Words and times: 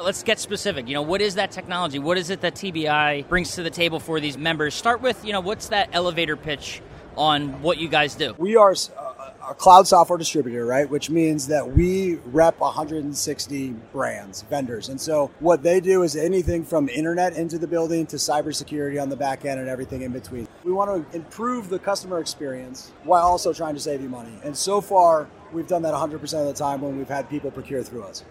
Let's 0.00 0.22
get 0.22 0.38
specific. 0.38 0.88
You 0.88 0.94
know, 0.94 1.02
what 1.02 1.20
is 1.20 1.34
that 1.34 1.50
technology? 1.50 1.98
What 1.98 2.16
is 2.16 2.30
it 2.30 2.40
that 2.40 2.54
TBI 2.54 3.28
brings 3.28 3.54
to 3.56 3.62
the 3.62 3.68
table 3.68 4.00
for 4.00 4.18
these 4.18 4.38
members? 4.38 4.74
Start 4.74 5.02
with, 5.02 5.22
you 5.26 5.32
know, 5.32 5.40
what's 5.40 5.68
that 5.68 5.90
elevator 5.92 6.36
pitch 6.36 6.80
on 7.16 7.60
what 7.60 7.76
you 7.76 7.86
guys 7.86 8.14
do? 8.14 8.34
We 8.38 8.56
are 8.56 8.70
uh, 8.70 9.32
a 9.50 9.54
cloud 9.54 9.86
software 9.86 10.16
distributor, 10.16 10.64
right? 10.64 10.88
Which 10.88 11.10
means 11.10 11.48
that 11.48 11.70
we 11.70 12.14
rep 12.26 12.58
160 12.60 13.70
brands, 13.92 14.40
vendors. 14.42 14.88
And 14.88 14.98
so 14.98 15.30
what 15.40 15.62
they 15.62 15.80
do 15.80 16.02
is 16.02 16.16
anything 16.16 16.64
from 16.64 16.88
internet 16.88 17.34
into 17.34 17.58
the 17.58 17.66
building 17.66 18.06
to 18.06 18.16
cybersecurity 18.16 19.02
on 19.02 19.10
the 19.10 19.16
back 19.16 19.44
end 19.44 19.60
and 19.60 19.68
everything 19.68 20.00
in 20.00 20.12
between. 20.12 20.48
We 20.64 20.72
want 20.72 21.10
to 21.10 21.16
improve 21.16 21.68
the 21.68 21.78
customer 21.78 22.20
experience 22.20 22.90
while 23.04 23.26
also 23.26 23.52
trying 23.52 23.74
to 23.74 23.80
save 23.80 24.00
you 24.00 24.08
money. 24.08 24.32
And 24.44 24.56
so 24.56 24.80
far, 24.80 25.28
we've 25.52 25.68
done 25.68 25.82
that 25.82 25.92
100% 25.92 26.14
of 26.40 26.46
the 26.46 26.54
time 26.54 26.80
when 26.80 26.96
we've 26.96 27.06
had 27.06 27.28
people 27.28 27.50
procure 27.50 27.82
through 27.82 28.04
us. 28.04 28.24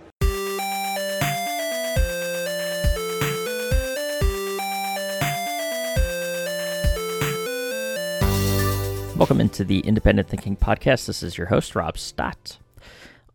Welcome 9.20 9.42
into 9.42 9.66
the 9.66 9.80
Independent 9.82 10.30
Thinking 10.30 10.56
Podcast. 10.56 11.06
This 11.06 11.22
is 11.24 11.38
your 11.38 11.48
host, 11.48 11.76
Rob 11.76 11.98
Stott. 11.98 12.58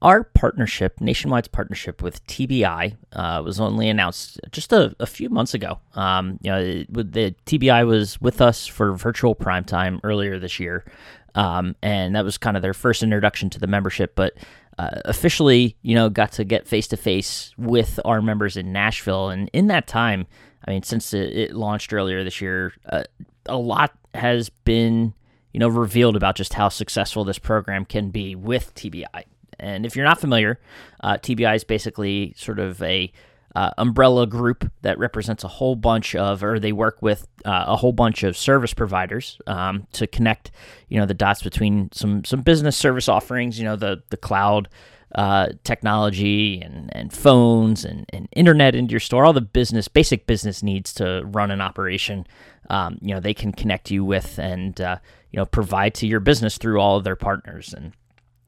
Our 0.00 0.24
partnership, 0.24 0.98
Nationwide's 0.98 1.48
partnership 1.48 2.02
with 2.02 2.26
TBI, 2.26 2.96
uh, 3.12 3.42
was 3.44 3.60
only 3.60 3.90
announced 3.90 4.40
just 4.50 4.72
a, 4.72 4.96
a 4.98 5.04
few 5.04 5.28
months 5.28 5.52
ago. 5.52 5.80
Um, 5.92 6.38
you 6.40 6.50
know, 6.50 6.58
it, 6.58 7.12
the 7.12 7.34
TBI 7.44 7.86
was 7.86 8.18
with 8.18 8.40
us 8.40 8.66
for 8.66 8.94
virtual 8.94 9.34
prime 9.34 9.64
time 9.64 10.00
earlier 10.04 10.38
this 10.38 10.58
year, 10.58 10.86
um, 11.34 11.76
and 11.82 12.16
that 12.16 12.24
was 12.24 12.38
kind 12.38 12.56
of 12.56 12.62
their 12.62 12.72
first 12.72 13.02
introduction 13.02 13.50
to 13.50 13.60
the 13.60 13.66
membership. 13.66 14.14
But 14.14 14.38
uh, 14.78 15.02
officially, 15.04 15.76
you 15.82 15.94
know, 15.94 16.08
got 16.08 16.32
to 16.32 16.44
get 16.44 16.66
face 16.66 16.86
to 16.88 16.96
face 16.96 17.52
with 17.58 18.00
our 18.06 18.22
members 18.22 18.56
in 18.56 18.72
Nashville, 18.72 19.28
and 19.28 19.50
in 19.52 19.66
that 19.66 19.86
time, 19.86 20.28
I 20.66 20.70
mean, 20.70 20.82
since 20.82 21.12
it, 21.12 21.36
it 21.36 21.54
launched 21.54 21.92
earlier 21.92 22.24
this 22.24 22.40
year, 22.40 22.72
uh, 22.86 23.04
a 23.44 23.58
lot 23.58 23.92
has 24.14 24.48
been 24.48 25.12
you 25.54 25.60
know, 25.60 25.68
revealed 25.68 26.16
about 26.16 26.34
just 26.34 26.52
how 26.52 26.68
successful 26.68 27.24
this 27.24 27.38
program 27.38 27.84
can 27.84 28.10
be 28.10 28.34
with 28.34 28.74
TBI. 28.74 29.24
And 29.58 29.86
if 29.86 29.94
you're 29.94 30.04
not 30.04 30.20
familiar, 30.20 30.58
uh, 31.00 31.14
TBI 31.14 31.54
is 31.54 31.64
basically 31.64 32.34
sort 32.36 32.58
of 32.58 32.82
a 32.82 33.12
uh, 33.54 33.70
umbrella 33.78 34.26
group 34.26 34.68
that 34.82 34.98
represents 34.98 35.44
a 35.44 35.48
whole 35.48 35.76
bunch 35.76 36.16
of, 36.16 36.42
or 36.42 36.58
they 36.58 36.72
work 36.72 37.00
with 37.00 37.28
uh, 37.44 37.66
a 37.68 37.76
whole 37.76 37.92
bunch 37.92 38.24
of 38.24 38.36
service 38.36 38.74
providers 38.74 39.40
um, 39.46 39.86
to 39.92 40.08
connect, 40.08 40.50
you 40.88 40.98
know, 40.98 41.06
the 41.06 41.14
dots 41.14 41.40
between 41.40 41.88
some 41.92 42.24
some 42.24 42.42
business 42.42 42.76
service 42.76 43.08
offerings, 43.08 43.56
you 43.56 43.64
know, 43.64 43.76
the 43.76 44.02
the 44.10 44.16
cloud 44.16 44.68
uh, 45.14 45.48
technology 45.62 46.60
and, 46.60 46.94
and 46.94 47.12
phones 47.12 47.84
and, 47.84 48.06
and 48.12 48.28
internet 48.32 48.74
into 48.74 48.92
your 48.92 49.00
store, 49.00 49.24
all 49.24 49.32
the 49.32 49.40
business, 49.40 49.88
basic 49.88 50.26
business 50.26 50.62
needs 50.62 50.92
to 50.94 51.22
run 51.26 51.50
an 51.50 51.60
operation, 51.60 52.26
um, 52.70 52.98
you 53.00 53.14
know, 53.14 53.20
they 53.20 53.34
can 53.34 53.52
connect 53.52 53.90
you 53.90 54.04
with 54.04 54.38
and, 54.38 54.80
uh, 54.80 54.96
you 55.30 55.36
know, 55.36 55.44
provide 55.46 55.94
to 55.94 56.06
your 56.06 56.20
business 56.20 56.58
through 56.58 56.80
all 56.80 56.96
of 56.96 57.04
their 57.04 57.16
partners. 57.16 57.74
And, 57.74 57.92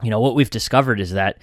you 0.02 0.10
know, 0.10 0.20
what 0.20 0.34
we've 0.34 0.50
discovered 0.50 1.00
is 1.00 1.12
that 1.12 1.38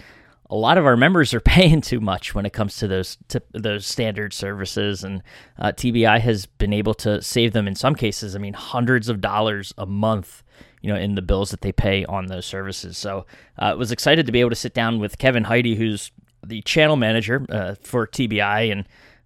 a 0.49 0.55
lot 0.55 0.77
of 0.77 0.85
our 0.85 0.95
members 0.95 1.33
are 1.33 1.39
paying 1.55 1.81
too 1.81 1.99
much 1.99 2.35
when 2.35 2.45
it 2.45 2.53
comes 2.53 2.77
to 2.77 2.87
those 2.87 3.17
to 3.30 3.41
those 3.53 3.85
standard 3.85 4.33
services, 4.33 5.03
and 5.03 5.23
uh, 5.58 5.71
TBI 5.71 6.19
has 6.19 6.45
been 6.45 6.73
able 6.73 6.93
to 6.95 7.21
save 7.21 7.53
them 7.53 7.67
in 7.67 7.75
some 7.75 7.95
cases. 7.95 8.35
I 8.35 8.39
mean, 8.39 8.53
hundreds 8.53 9.09
of 9.09 9.19
dollars 9.19 9.73
a 9.77 9.85
month, 9.85 10.43
you 10.84 10.94
know, 10.94 11.00
in 11.00 11.16
the 11.16 11.22
bills 11.23 11.50
that 11.50 11.62
they 11.62 11.72
pay 11.72 12.06
on 12.06 12.28
those 12.28 12.45
services. 12.45 12.98
So, 12.98 13.26
uh, 13.59 13.66
I 13.66 13.73
was 13.73 13.92
excited 13.92 14.28
to 14.28 14.31
be 14.31 14.42
able 14.42 14.52
to 14.52 14.56
sit 14.56 14.76
down 14.76 15.00
with 15.00 15.17
Kevin 15.17 15.45
Heide, 15.45 15.78
who's 15.78 16.12
the 16.45 16.62
channel 16.62 16.98
manager 16.98 17.45
uh, 17.50 17.76
for 17.81 18.06
TBI, 18.06 18.72
and 18.72 18.86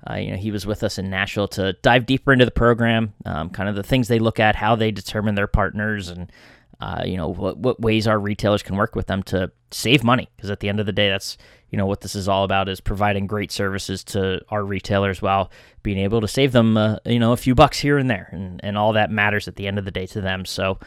uh, 0.10 0.16
you 0.16 0.32
know, 0.32 0.38
he 0.38 0.52
was 0.52 0.66
with 0.66 0.84
us 0.84 0.98
in 0.98 1.10
Nashville 1.10 1.48
to 1.50 1.74
dive 1.82 2.06
deeper 2.06 2.32
into 2.32 2.46
the 2.46 2.52
program, 2.52 3.14
um, 3.26 3.50
kind 3.50 3.68
of 3.68 3.76
the 3.76 3.84
things 3.84 4.08
they 4.08 4.20
look 4.20 4.40
at, 4.40 4.56
how 4.56 4.76
they 4.76 4.92
determine 4.92 5.36
their 5.36 5.48
partners, 5.48 6.10
and 6.10 6.32
uh, 6.80 7.02
you 7.06 7.18
know 7.18 7.28
what 7.28 7.58
what 7.58 7.82
ways 7.82 8.08
our 8.08 8.20
retailers 8.20 8.62
can 8.62 8.76
work 8.76 8.96
with 8.96 9.08
them 9.08 9.24
to 9.24 9.52
save 9.72 10.04
money. 10.04 10.30
Because 10.36 10.52
at 10.52 10.60
the 10.60 10.70
end 10.70 10.80
of 10.80 10.86
the 10.86 10.92
day, 10.92 11.10
that's 11.10 11.38
you 11.72 11.78
know 11.78 11.88
what 11.88 12.02
this 12.02 12.16
is 12.16 12.28
all 12.28 12.44
about 12.44 12.70
is 12.70 12.80
providing 12.80 13.28
great 13.28 13.52
services 13.52 14.04
to 14.06 14.40
our 14.50 14.64
retailers 14.64 15.22
while 15.22 15.52
being 15.84 15.98
able 15.98 16.22
to 16.22 16.28
save 16.28 16.52
them 16.52 16.78
uh, 16.78 16.98
you 17.06 17.20
know 17.20 17.34
a 17.34 17.38
few 17.38 17.56
bucks 17.56 17.80
here 17.80 17.98
and 17.98 18.10
there, 18.10 18.30
and 18.32 18.62
and 18.64 18.78
all 18.78 18.94
that 18.94 19.12
matters 19.12 19.48
at 19.48 19.56
the 19.56 19.68
end 19.68 19.80
of 19.80 19.86
the 19.86 19.92
day 19.92 20.06
to 20.08 20.22
them. 20.22 20.46
So. 20.46 20.80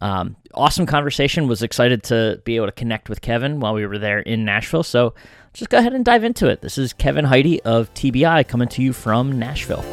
Um, 0.00 0.36
awesome 0.54 0.86
conversation. 0.86 1.48
Was 1.48 1.62
excited 1.62 2.02
to 2.04 2.40
be 2.44 2.56
able 2.56 2.66
to 2.66 2.72
connect 2.72 3.08
with 3.08 3.20
Kevin 3.20 3.60
while 3.60 3.74
we 3.74 3.86
were 3.86 3.98
there 3.98 4.20
in 4.20 4.44
Nashville. 4.44 4.82
So 4.82 5.14
just 5.52 5.70
go 5.70 5.78
ahead 5.78 5.94
and 5.94 6.04
dive 6.04 6.24
into 6.24 6.48
it. 6.48 6.60
This 6.60 6.78
is 6.78 6.92
Kevin 6.92 7.24
Heidi 7.24 7.62
of 7.62 7.92
TBI 7.94 8.46
coming 8.46 8.68
to 8.68 8.82
you 8.82 8.92
from 8.92 9.38
Nashville. 9.38 9.84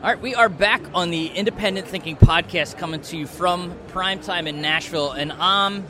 All 0.00 0.14
right, 0.14 0.22
we 0.22 0.34
are 0.34 0.48
back 0.48 0.80
on 0.94 1.10
the 1.10 1.26
Independent 1.26 1.86
Thinking 1.86 2.16
podcast 2.16 2.78
coming 2.78 3.02
to 3.02 3.16
you 3.18 3.26
from 3.26 3.74
primetime 3.88 4.46
in 4.46 4.62
Nashville, 4.62 5.10
and 5.10 5.32
I'm 5.32 5.84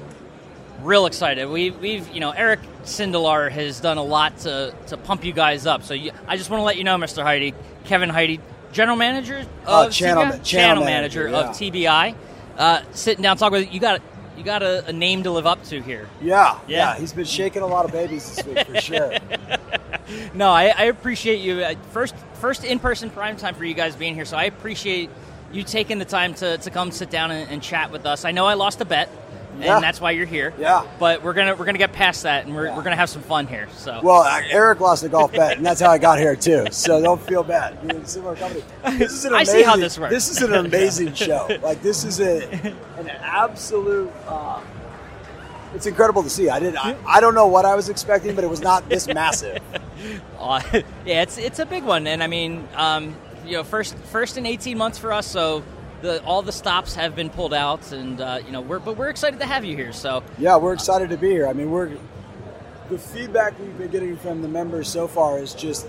real 0.82 1.06
excited. 1.06 1.46
We, 1.48 1.70
we've, 1.70 2.08
you 2.08 2.18
know, 2.18 2.30
Eric 2.30 2.58
Sindelar 2.88 3.50
has 3.50 3.80
done 3.80 3.98
a 3.98 4.02
lot 4.02 4.38
to, 4.38 4.74
to 4.88 4.96
pump 4.96 5.24
you 5.24 5.32
guys 5.32 5.66
up. 5.66 5.82
So 5.82 5.94
you, 5.94 6.10
I 6.26 6.36
just 6.36 6.50
want 6.50 6.60
to 6.60 6.64
let 6.64 6.76
you 6.76 6.84
know, 6.84 6.96
Mr. 6.96 7.22
Heidi, 7.22 7.54
Kevin 7.84 8.08
Heidi, 8.08 8.40
general 8.72 8.96
manager 8.96 9.46
uh, 9.66 9.86
of 9.86 9.92
channel, 9.92 10.24
TBI? 10.24 10.44
channel, 10.44 10.84
manager, 10.84 11.28
yeah. 11.28 11.38
of 11.38 11.56
TBI. 11.56 12.14
Uh, 12.56 12.82
sitting 12.92 13.22
down, 13.22 13.36
talking 13.36 13.60
with 13.60 13.72
you. 13.72 13.78
Got 13.78 14.02
you 14.36 14.44
got 14.44 14.62
a, 14.62 14.86
a, 14.86 14.92
name 14.92 15.24
to 15.24 15.30
live 15.30 15.46
up 15.46 15.62
to 15.64 15.82
here. 15.82 16.08
Yeah, 16.20 16.58
yeah, 16.68 16.94
yeah, 16.94 16.98
He's 16.98 17.12
been 17.12 17.24
shaking 17.24 17.62
a 17.62 17.66
lot 17.66 17.84
of 17.84 17.92
babies 17.92 18.36
this 18.36 18.46
week 18.46 18.66
for 18.66 18.80
sure. 18.80 19.12
no, 20.34 20.50
I, 20.50 20.68
I, 20.68 20.84
appreciate 20.84 21.40
you. 21.40 21.60
Uh, 21.60 21.74
first, 21.90 22.14
first 22.34 22.64
in 22.64 22.78
person 22.78 23.10
prime 23.10 23.36
time 23.36 23.54
for 23.54 23.64
you 23.64 23.74
guys 23.74 23.96
being 23.96 24.14
here. 24.14 24.24
So 24.24 24.36
I 24.36 24.44
appreciate 24.44 25.10
you 25.52 25.62
taking 25.62 25.98
the 25.98 26.04
time 26.04 26.34
to, 26.34 26.58
to 26.58 26.70
come 26.70 26.90
sit 26.90 27.10
down 27.10 27.30
and, 27.30 27.50
and 27.50 27.62
chat 27.62 27.90
with 27.90 28.06
us. 28.06 28.24
I 28.24 28.30
know 28.32 28.46
I 28.46 28.54
lost 28.54 28.80
a 28.80 28.84
bet 28.84 29.08
and 29.58 29.66
yeah. 29.66 29.80
that's 29.80 30.00
why 30.00 30.12
you're 30.12 30.26
here. 30.26 30.54
Yeah. 30.58 30.86
But 30.98 31.22
we're 31.22 31.32
gonna 31.32 31.54
we're 31.54 31.64
gonna 31.64 31.78
get 31.78 31.92
past 31.92 32.22
that, 32.22 32.46
and 32.46 32.54
we're, 32.54 32.66
yeah. 32.66 32.76
we're 32.76 32.82
gonna 32.82 32.96
have 32.96 33.10
some 33.10 33.22
fun 33.22 33.46
here. 33.46 33.68
So. 33.76 34.00
Well, 34.02 34.24
Eric 34.50 34.80
lost 34.80 35.02
a 35.04 35.08
golf 35.08 35.32
bet, 35.32 35.56
and 35.56 35.66
that's 35.66 35.80
how 35.80 35.90
I 35.90 35.98
got 35.98 36.18
here 36.18 36.36
too. 36.36 36.66
So 36.70 37.00
don't 37.02 37.20
feel 37.20 37.42
bad. 37.42 37.78
You're 37.82 37.96
in 37.96 38.06
similar 38.06 38.36
company. 38.36 38.62
This 38.98 39.12
is 39.12 39.24
an 39.24 39.34
amazing, 39.34 39.54
I 39.56 39.58
see 39.58 39.62
how 39.64 39.76
this 39.76 39.98
works. 39.98 40.12
This 40.12 40.30
is 40.30 40.42
an 40.42 40.54
amazing 40.54 41.14
show. 41.14 41.48
Like 41.62 41.82
this 41.82 42.04
is 42.04 42.20
a 42.20 42.48
an 42.98 43.08
absolute. 43.08 44.12
Uh, 44.26 44.60
it's 45.74 45.86
incredible 45.86 46.22
to 46.22 46.30
see. 46.30 46.48
I 46.48 46.60
did. 46.60 46.76
I, 46.76 46.96
I, 47.06 47.20
don't 47.20 47.34
know 47.34 47.46
what 47.46 47.64
I 47.64 47.74
was 47.74 47.88
expecting, 47.88 48.34
but 48.34 48.42
it 48.42 48.50
was 48.50 48.60
not 48.60 48.88
this 48.88 49.06
massive. 49.06 49.58
Uh, 50.38 50.62
yeah, 51.04 51.22
it's 51.22 51.36
it's 51.38 51.58
a 51.58 51.66
big 51.66 51.82
one, 51.82 52.06
and 52.06 52.22
I 52.22 52.28
mean, 52.28 52.68
um, 52.76 53.16
you 53.44 53.54
know, 53.54 53.64
first 53.64 53.96
first 53.96 54.38
in 54.38 54.46
18 54.46 54.78
months 54.78 54.96
for 54.96 55.12
us, 55.12 55.26
so 55.26 55.64
the 56.00 56.22
all 56.24 56.42
the 56.42 56.52
stops 56.52 56.94
have 56.94 57.16
been 57.16 57.30
pulled 57.30 57.54
out, 57.54 57.92
and 57.92 58.20
uh, 58.20 58.40
you 58.44 58.52
know, 58.52 58.60
we're 58.60 58.78
but 58.78 58.96
we're 58.96 59.08
excited 59.08 59.40
to 59.40 59.46
have 59.46 59.64
you 59.64 59.76
here. 59.76 59.92
So 59.92 60.22
yeah, 60.38 60.56
we're 60.56 60.74
excited 60.74 61.10
to 61.10 61.16
be 61.16 61.30
here. 61.30 61.46
I 61.46 61.52
mean, 61.52 61.70
we're 61.70 61.96
the 62.88 62.98
feedback 62.98 63.58
we've 63.58 63.76
been 63.76 63.90
getting 63.90 64.16
from 64.16 64.42
the 64.42 64.48
members 64.48 64.88
so 64.88 65.06
far 65.06 65.38
is 65.38 65.54
just 65.54 65.86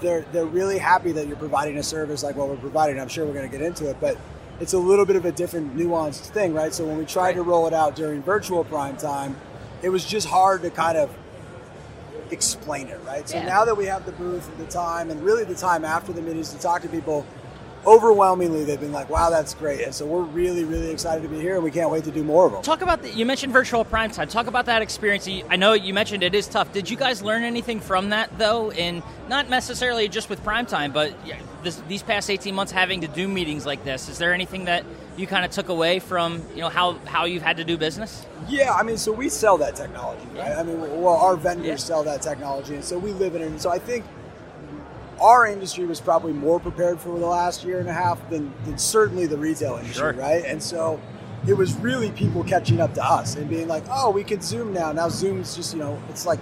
they're 0.00 0.22
they're 0.32 0.46
really 0.46 0.78
happy 0.78 1.12
that 1.12 1.26
you're 1.26 1.36
providing 1.36 1.78
a 1.78 1.82
service 1.82 2.22
like 2.22 2.36
what 2.36 2.48
we're 2.48 2.56
providing. 2.56 3.00
I'm 3.00 3.08
sure 3.08 3.26
we're 3.26 3.34
going 3.34 3.50
to 3.50 3.56
get 3.56 3.64
into 3.64 3.88
it, 3.88 3.96
but 4.00 4.18
it's 4.60 4.72
a 4.72 4.78
little 4.78 5.04
bit 5.04 5.16
of 5.16 5.24
a 5.24 5.32
different 5.32 5.76
nuanced 5.76 6.28
thing, 6.30 6.52
right? 6.52 6.72
So 6.72 6.86
when 6.86 6.98
we 6.98 7.04
tried 7.04 7.28
right. 7.28 7.34
to 7.36 7.42
roll 7.42 7.66
it 7.66 7.72
out 7.72 7.96
during 7.96 8.22
virtual 8.22 8.64
prime 8.64 8.96
time, 8.96 9.36
it 9.82 9.88
was 9.88 10.04
just 10.04 10.26
hard 10.26 10.62
to 10.62 10.70
kind 10.70 10.98
of 10.98 11.14
explain 12.30 12.88
it, 12.88 13.00
right? 13.06 13.28
So 13.28 13.36
yeah. 13.36 13.46
now 13.46 13.64
that 13.64 13.76
we 13.76 13.86
have 13.86 14.04
the 14.04 14.12
booth 14.12 14.48
and 14.48 14.58
the 14.58 14.70
time, 14.70 15.10
and 15.10 15.22
really 15.22 15.44
the 15.44 15.54
time 15.54 15.84
after 15.84 16.12
the 16.12 16.20
meetings 16.20 16.52
to 16.52 16.58
talk 16.58 16.82
to 16.82 16.88
people 16.88 17.26
overwhelmingly 17.88 18.64
they've 18.64 18.78
been 18.78 18.92
like, 18.92 19.08
wow, 19.08 19.30
that's 19.30 19.54
great. 19.54 19.80
And 19.80 19.94
so 19.94 20.04
we're 20.04 20.22
really, 20.22 20.64
really 20.64 20.90
excited 20.90 21.22
to 21.22 21.28
be 21.28 21.40
here 21.40 21.54
and 21.54 21.64
we 21.64 21.70
can't 21.70 21.90
wait 21.90 22.04
to 22.04 22.10
do 22.10 22.22
more 22.22 22.46
of 22.46 22.52
them. 22.52 22.62
Talk 22.62 22.82
about 22.82 23.02
the, 23.02 23.10
you 23.10 23.24
mentioned 23.24 23.52
virtual 23.52 23.84
prime 23.84 24.10
time. 24.10 24.28
Talk 24.28 24.46
about 24.46 24.66
that 24.66 24.82
experience. 24.82 25.26
I 25.48 25.56
know 25.56 25.72
you 25.72 25.94
mentioned 25.94 26.22
it 26.22 26.34
is 26.34 26.46
tough. 26.46 26.72
Did 26.72 26.90
you 26.90 26.96
guys 26.96 27.22
learn 27.22 27.42
anything 27.42 27.80
from 27.80 28.10
that 28.10 28.36
though? 28.38 28.70
And 28.72 29.02
not 29.28 29.48
necessarily 29.48 30.08
just 30.08 30.28
with 30.28 30.42
prime 30.44 30.66
time, 30.66 30.92
but 30.92 31.14
this, 31.62 31.82
these 31.88 32.02
past 32.02 32.30
18 32.30 32.54
months 32.54 32.72
having 32.72 33.00
to 33.00 33.08
do 33.08 33.26
meetings 33.26 33.64
like 33.64 33.84
this. 33.84 34.08
Is 34.08 34.18
there 34.18 34.34
anything 34.34 34.66
that 34.66 34.84
you 35.16 35.26
kind 35.26 35.44
of 35.44 35.50
took 35.50 35.68
away 35.68 35.98
from, 35.98 36.42
you 36.54 36.60
know, 36.60 36.68
how, 36.68 36.92
how 37.06 37.24
you've 37.24 37.42
had 37.42 37.56
to 37.56 37.64
do 37.64 37.76
business? 37.76 38.26
Yeah, 38.48 38.72
I 38.72 38.82
mean, 38.82 38.98
so 38.98 39.12
we 39.12 39.28
sell 39.28 39.58
that 39.58 39.74
technology, 39.74 40.26
right? 40.34 40.56
I 40.56 40.62
mean, 40.62 40.80
well, 40.80 41.16
our 41.16 41.36
vendors 41.36 41.66
yeah. 41.66 41.76
sell 41.76 42.04
that 42.04 42.22
technology, 42.22 42.74
and 42.74 42.84
so 42.84 42.98
we 42.98 43.12
live 43.12 43.34
in 43.34 43.42
it. 43.42 43.46
And 43.46 43.60
so 43.60 43.70
I 43.70 43.78
think 43.78 44.04
our 45.20 45.46
industry 45.46 45.84
was 45.86 46.00
probably 46.00 46.32
more 46.32 46.60
prepared 46.60 47.00
for 47.00 47.18
the 47.18 47.26
last 47.26 47.64
year 47.64 47.80
and 47.80 47.88
a 47.88 47.92
half 47.92 48.18
than, 48.30 48.52
than 48.64 48.78
certainly 48.78 49.26
the 49.26 49.36
retail 49.36 49.76
industry, 49.76 50.00
sure. 50.00 50.12
right? 50.12 50.44
And 50.44 50.62
so 50.62 51.00
it 51.46 51.54
was 51.54 51.74
really 51.76 52.10
people 52.12 52.44
catching 52.44 52.80
up 52.80 52.94
to 52.94 53.04
us 53.04 53.36
and 53.36 53.48
being 53.48 53.68
like, 53.68 53.84
oh, 53.90 54.10
we 54.10 54.24
can 54.24 54.40
Zoom 54.40 54.72
now. 54.72 54.92
Now 54.92 55.08
Zoom's 55.08 55.54
just, 55.56 55.74
you 55.74 55.80
know, 55.80 56.00
it's 56.08 56.26
like, 56.26 56.40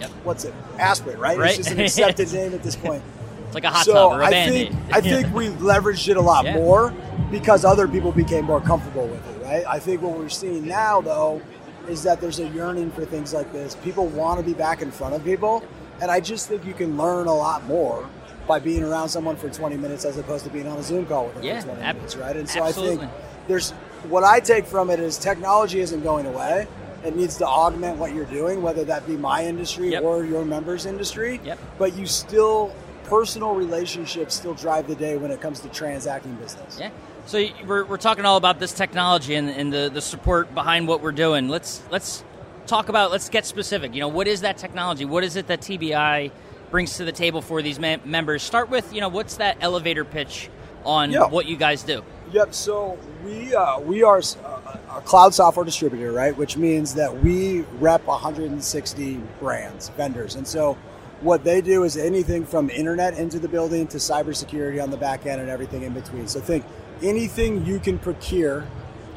yep. 0.00 0.10
what's 0.24 0.44
it? 0.44 0.54
Aspirin, 0.78 1.18
right? 1.18 1.38
right? 1.38 1.48
It's 1.50 1.58
just 1.58 1.70
an 1.70 1.80
accepted 1.80 2.32
name 2.32 2.54
at 2.54 2.62
this 2.62 2.76
point. 2.76 3.02
It's 3.46 3.54
like 3.54 3.64
a 3.64 3.70
hot 3.70 3.84
so 3.84 3.92
tub 3.92 4.12
or 4.12 4.22
a 4.22 4.26
I 4.26 4.30
Band-Aid. 4.30 4.68
think 4.70 4.94
I 4.94 5.00
think 5.00 5.34
we 5.34 5.48
leveraged 5.64 6.08
it 6.08 6.16
a 6.16 6.20
lot 6.20 6.44
yeah. 6.44 6.54
more. 6.54 6.92
because 7.30 7.64
other 7.64 7.88
people 7.88 8.12
became 8.12 8.44
more 8.44 8.60
comfortable 8.60 9.06
with 9.06 9.26
it, 9.28 9.44
right? 9.44 9.64
I 9.66 9.78
think 9.78 10.02
what 10.02 10.16
we're 10.16 10.28
seeing 10.28 10.66
now, 10.66 11.00
though, 11.00 11.42
is 11.88 12.02
that 12.02 12.20
there's 12.20 12.38
a 12.40 12.48
yearning 12.48 12.90
for 12.90 13.04
things 13.04 13.32
like 13.34 13.52
this. 13.52 13.76
People 13.76 14.06
want 14.08 14.40
to 14.40 14.46
be 14.46 14.54
back 14.54 14.82
in 14.82 14.90
front 14.90 15.14
of 15.14 15.24
people, 15.24 15.64
and 16.00 16.10
I 16.10 16.20
just 16.20 16.48
think 16.48 16.64
you 16.64 16.74
can 16.74 16.96
learn 16.96 17.26
a 17.26 17.34
lot 17.34 17.64
more 17.64 18.08
by 18.46 18.58
being 18.60 18.84
around 18.84 19.08
someone 19.08 19.36
for 19.36 19.48
20 19.50 19.76
minutes 19.76 20.04
as 20.04 20.16
opposed 20.18 20.44
to 20.44 20.50
being 20.50 20.66
on 20.68 20.78
a 20.78 20.82
Zoom 20.82 21.06
call 21.06 21.26
with 21.26 21.34
them 21.34 21.44
yeah, 21.44 21.60
for 21.60 21.66
20 21.68 21.82
ab- 21.82 21.96
minutes, 21.96 22.16
right? 22.16 22.36
And 22.36 22.48
so 22.48 22.62
absolutely. 22.64 22.96
I 22.96 23.08
think 23.08 23.12
there's 23.48 23.72
what 24.08 24.24
I 24.24 24.40
take 24.40 24.66
from 24.66 24.90
it 24.90 25.00
is 25.00 25.18
technology 25.18 25.80
isn't 25.80 26.02
going 26.02 26.26
away. 26.26 26.66
It 27.04 27.16
needs 27.16 27.36
to 27.38 27.46
augment 27.46 27.98
what 27.98 28.14
you're 28.14 28.24
doing, 28.24 28.62
whether 28.62 28.84
that 28.84 29.06
be 29.06 29.16
my 29.16 29.44
industry 29.44 29.90
Yep. 29.90 30.02
or 30.02 30.24
your 30.24 30.44
members' 30.44 30.86
industry. 30.86 31.40
Yep. 31.44 31.58
But 31.78 31.96
you 31.96 32.06
still 32.06 32.74
personal 33.04 33.54
relationships 33.54 34.34
still 34.34 34.54
drive 34.54 34.88
the 34.88 34.94
day 34.96 35.16
when 35.16 35.30
it 35.30 35.40
comes 35.40 35.60
to 35.60 35.68
transacting 35.68 36.34
business. 36.34 36.78
Yeah. 36.80 36.90
So 37.26 37.44
we're, 37.66 37.84
we're 37.84 37.96
talking 37.96 38.24
all 38.24 38.36
about 38.36 38.58
this 38.58 38.72
technology 38.72 39.34
and, 39.34 39.48
and 39.48 39.72
the, 39.72 39.90
the 39.92 40.00
support 40.00 40.52
behind 40.54 40.86
what 40.86 41.02
we're 41.02 41.12
doing. 41.12 41.48
Let's 41.48 41.82
let's 41.90 42.24
talk 42.66 42.88
about 42.88 43.10
let's 43.10 43.28
get 43.28 43.46
specific. 43.46 43.94
You 43.94 44.00
know, 44.00 44.08
what 44.08 44.28
is 44.28 44.40
that 44.42 44.58
technology? 44.58 45.04
What 45.04 45.24
is 45.24 45.36
it 45.36 45.46
that 45.48 45.60
TBI 45.60 46.30
brings 46.70 46.96
to 46.96 47.04
the 47.04 47.12
table 47.12 47.40
for 47.40 47.62
these 47.62 47.78
mem- 47.78 48.00
members? 48.04 48.42
Start 48.42 48.70
with 48.70 48.92
you 48.92 49.00
know 49.00 49.08
what's 49.08 49.36
that 49.36 49.56
elevator 49.60 50.04
pitch 50.04 50.50
on 50.84 51.10
Yeah. 51.10 51.26
what 51.28 51.46
you 51.46 51.56
guys 51.56 51.82
do. 51.82 52.02
Yep. 52.32 52.54
So 52.54 52.98
we 53.24 53.54
uh, 53.54 53.80
we 53.80 54.02
are 54.02 54.18
a 54.18 55.00
cloud 55.02 55.32
software 55.34 55.64
distributor, 55.64 56.12
right? 56.12 56.36
Which 56.36 56.56
means 56.56 56.94
that 56.94 57.22
we 57.22 57.60
rep 57.78 58.04
160 58.06 59.14
brands, 59.40 59.88
vendors, 59.90 60.34
and 60.34 60.46
so 60.46 60.76
what 61.22 61.44
they 61.44 61.60
do 61.62 61.84
is 61.84 61.96
anything 61.96 62.44
from 62.44 62.68
internet 62.68 63.16
into 63.18 63.38
the 63.38 63.48
building 63.48 63.86
to 63.86 63.96
cybersecurity 63.96 64.82
on 64.82 64.90
the 64.90 64.98
back 64.98 65.24
end 65.24 65.40
and 65.40 65.48
everything 65.48 65.82
in 65.82 65.94
between. 65.94 66.28
So 66.28 66.40
think 66.40 66.62
anything 67.02 67.64
you 67.64 67.78
can 67.78 67.98
procure, 67.98 68.66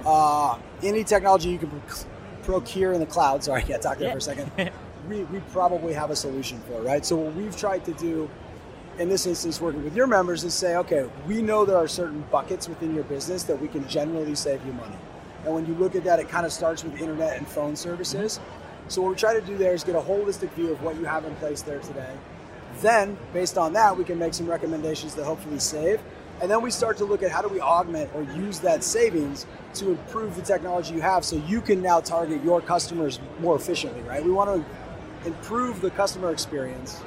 uh, 0.06 0.58
any 0.82 1.04
technology 1.04 1.50
you 1.50 1.58
can 1.58 1.70
proc- 1.70 2.06
procure 2.50 2.94
in 2.94 3.00
the 3.00 3.06
cloud. 3.06 3.44
Sorry, 3.44 3.62
I 3.62 3.66
can't 3.66 3.82
talk 3.82 4.00
there 4.00 4.08
Yeah. 4.08 4.14
for 4.14 4.18
a 4.18 4.22
second. 4.22 4.52
we, 5.10 5.24
we 5.26 5.40
probably 5.52 5.94
have 5.94 6.10
a 6.10 6.16
solution 6.16 6.60
for, 6.62 6.82
right? 6.82 7.06
So 7.06 7.16
what 7.16 7.36
we've 7.36 7.56
tried 7.56 7.86
to 7.86 7.94
do 7.94 8.30
in 8.98 9.08
this 9.08 9.26
instance, 9.26 9.62
working 9.62 9.84
with 9.84 9.96
your 9.96 10.08
members, 10.08 10.44
is 10.44 10.54
say, 10.54 10.76
okay, 10.76 11.10
we 11.26 11.42
know 11.42 11.64
there 11.64 11.78
are 11.78 11.88
certain 11.88 12.22
buckets 12.32 12.68
within 12.68 12.94
your 12.94 13.06
business 13.06 13.44
that 13.44 13.62
we 13.62 13.68
can 13.68 13.88
generally 13.88 14.36
save 14.36 14.66
you 14.66 14.74
money. 14.74 14.98
And 15.46 15.56
when 15.56 15.66
you 15.66 15.74
look 15.76 15.96
at 15.96 16.04
that, 16.04 16.20
it 16.20 16.28
kind 16.28 16.46
of 16.46 16.52
starts 16.52 16.84
with 16.84 17.00
internet 17.00 17.38
and 17.38 17.48
phone 17.48 17.76
services. 17.76 18.40
Mm-hmm. 18.40 18.90
So 18.90 19.02
what 19.02 19.12
we 19.12 19.16
try 19.16 19.34
to 19.34 19.42
do 19.42 19.58
there 19.58 19.74
is 19.74 19.84
get 19.84 19.96
a 19.96 20.02
holistic 20.02 20.50
view 20.52 20.72
of 20.72 20.82
what 20.84 20.96
you 20.98 21.06
have 21.06 21.24
in 21.24 21.34
place 21.36 21.62
there 21.62 21.80
today. 21.80 22.12
Then, 22.82 23.18
based 23.32 23.58
on 23.58 23.74
that, 23.74 23.96
we 23.96 24.04
can 24.04 24.18
make 24.20 24.34
some 24.34 24.48
recommendations 24.48 25.16
that 25.16 25.24
hopefully 25.24 25.60
save. 25.60 26.02
And 26.42 26.50
then 26.50 26.62
we 26.62 26.72
start 26.72 26.98
to 26.98 27.06
look 27.06 27.22
at 27.22 27.32
how 27.32 27.42
do 27.42 27.50
we 27.50 27.60
augment 27.60 28.12
or 28.14 28.24
use 28.24 28.60
that 28.60 28.84
savings 28.84 29.46
to 29.76 29.92
improve 29.92 30.36
the 30.36 30.42
technology 30.42 30.94
you 30.94 31.02
have 31.02 31.26
so 31.26 31.36
you 31.36 31.60
can 31.60 31.82
now 31.82 32.00
target 32.00 32.44
your 32.44 32.62
customers 32.62 33.20
more 33.40 33.56
efficiently, 33.56 34.02
right? 34.04 34.24
We 34.24 34.32
want 34.32 34.66
to 34.66 35.28
improve 35.28 35.82
the 35.82 35.92
customer 35.92 36.32
experience 36.32 37.00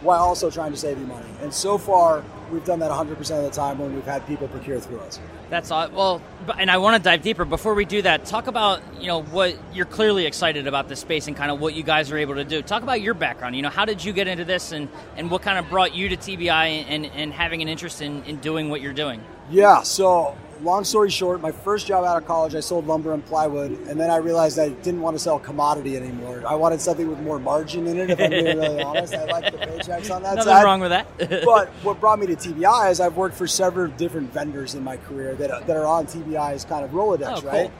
while 0.00 0.22
also 0.22 0.50
trying 0.50 0.72
to 0.72 0.78
save 0.78 0.98
you 0.98 1.06
money. 1.06 1.28
And 1.42 1.52
so 1.52 1.76
far, 1.76 2.24
we've 2.50 2.64
done 2.64 2.78
that 2.80 2.90
100% 2.90 3.18
of 3.18 3.44
the 3.44 3.50
time 3.50 3.78
when 3.78 3.94
we've 3.94 4.04
had 4.04 4.26
people 4.26 4.48
procure 4.48 4.80
through 4.80 5.00
us. 5.00 5.20
That's 5.48 5.70
all. 5.70 5.88
Well, 5.90 6.22
and 6.58 6.70
I 6.70 6.78
want 6.78 6.96
to 6.96 7.02
dive 7.02 7.22
deeper. 7.22 7.44
Before 7.44 7.74
we 7.74 7.84
do 7.84 8.02
that, 8.02 8.24
talk 8.24 8.46
about 8.46 8.82
you 8.98 9.08
know 9.08 9.22
what 9.22 9.56
you're 9.72 9.86
clearly 9.86 10.26
excited 10.26 10.66
about 10.66 10.88
this 10.88 11.00
space 11.00 11.26
and 11.26 11.36
kind 11.36 11.50
of 11.50 11.60
what 11.60 11.74
you 11.74 11.82
guys 11.82 12.10
are 12.10 12.18
able 12.18 12.34
to 12.36 12.44
do. 12.44 12.62
Talk 12.62 12.82
about 12.82 13.00
your 13.00 13.14
background. 13.14 13.56
You 13.56 13.62
know, 13.62 13.68
how 13.68 13.84
did 13.84 14.04
you 14.04 14.12
get 14.12 14.28
into 14.28 14.44
this, 14.44 14.72
and 14.72 14.88
and 15.16 15.30
what 15.30 15.42
kind 15.42 15.58
of 15.58 15.68
brought 15.68 15.94
you 15.94 16.08
to 16.08 16.16
TBI 16.16 16.84
and 16.88 17.06
and 17.06 17.32
having 17.32 17.62
an 17.62 17.68
interest 17.68 18.00
in 18.02 18.22
in 18.24 18.36
doing 18.36 18.70
what 18.70 18.80
you're 18.80 18.92
doing. 18.92 19.22
Yeah, 19.50 19.82
so 19.82 20.36
long 20.62 20.84
story 20.84 21.10
short, 21.10 21.40
my 21.40 21.52
first 21.52 21.86
job 21.86 22.04
out 22.04 22.16
of 22.16 22.26
college, 22.26 22.54
I 22.54 22.60
sold 22.60 22.86
lumber 22.86 23.12
and 23.12 23.24
plywood, 23.24 23.72
and 23.88 23.98
then 23.98 24.10
I 24.10 24.16
realized 24.16 24.58
I 24.58 24.68
didn't 24.70 25.00
want 25.00 25.16
to 25.16 25.18
sell 25.22 25.38
commodity 25.38 25.96
anymore. 25.96 26.42
I 26.46 26.54
wanted 26.54 26.80
something 26.80 27.08
with 27.08 27.18
more 27.20 27.38
margin 27.38 27.86
in 27.86 27.98
it, 27.98 28.10
if 28.10 28.20
I'm 28.20 28.30
being 28.30 28.56
really 28.56 28.80
honest. 28.80 29.14
I 29.14 29.24
like 29.24 29.50
the 29.50 29.58
paychecks 29.58 30.14
on 30.14 30.22
that 30.22 30.36
Nothing 30.36 30.52
side. 30.52 30.64
wrong 30.64 30.80
with 30.80 30.90
that. 30.90 31.06
but 31.44 31.68
what 31.82 32.00
brought 32.00 32.18
me 32.18 32.26
to 32.26 32.36
TBI 32.36 32.90
is 32.90 33.00
I've 33.00 33.16
worked 33.16 33.36
for 33.36 33.46
several 33.46 33.88
different 33.92 34.32
vendors 34.32 34.74
in 34.74 34.84
my 34.84 34.96
career 34.96 35.34
that, 35.36 35.66
that 35.66 35.76
are 35.76 35.86
on 35.86 36.06
TBI's 36.06 36.64
kind 36.64 36.84
of 36.84 36.90
Rolodex, 36.90 37.38
Oh, 37.38 37.40
cool. 37.40 37.50
right? 37.50 37.70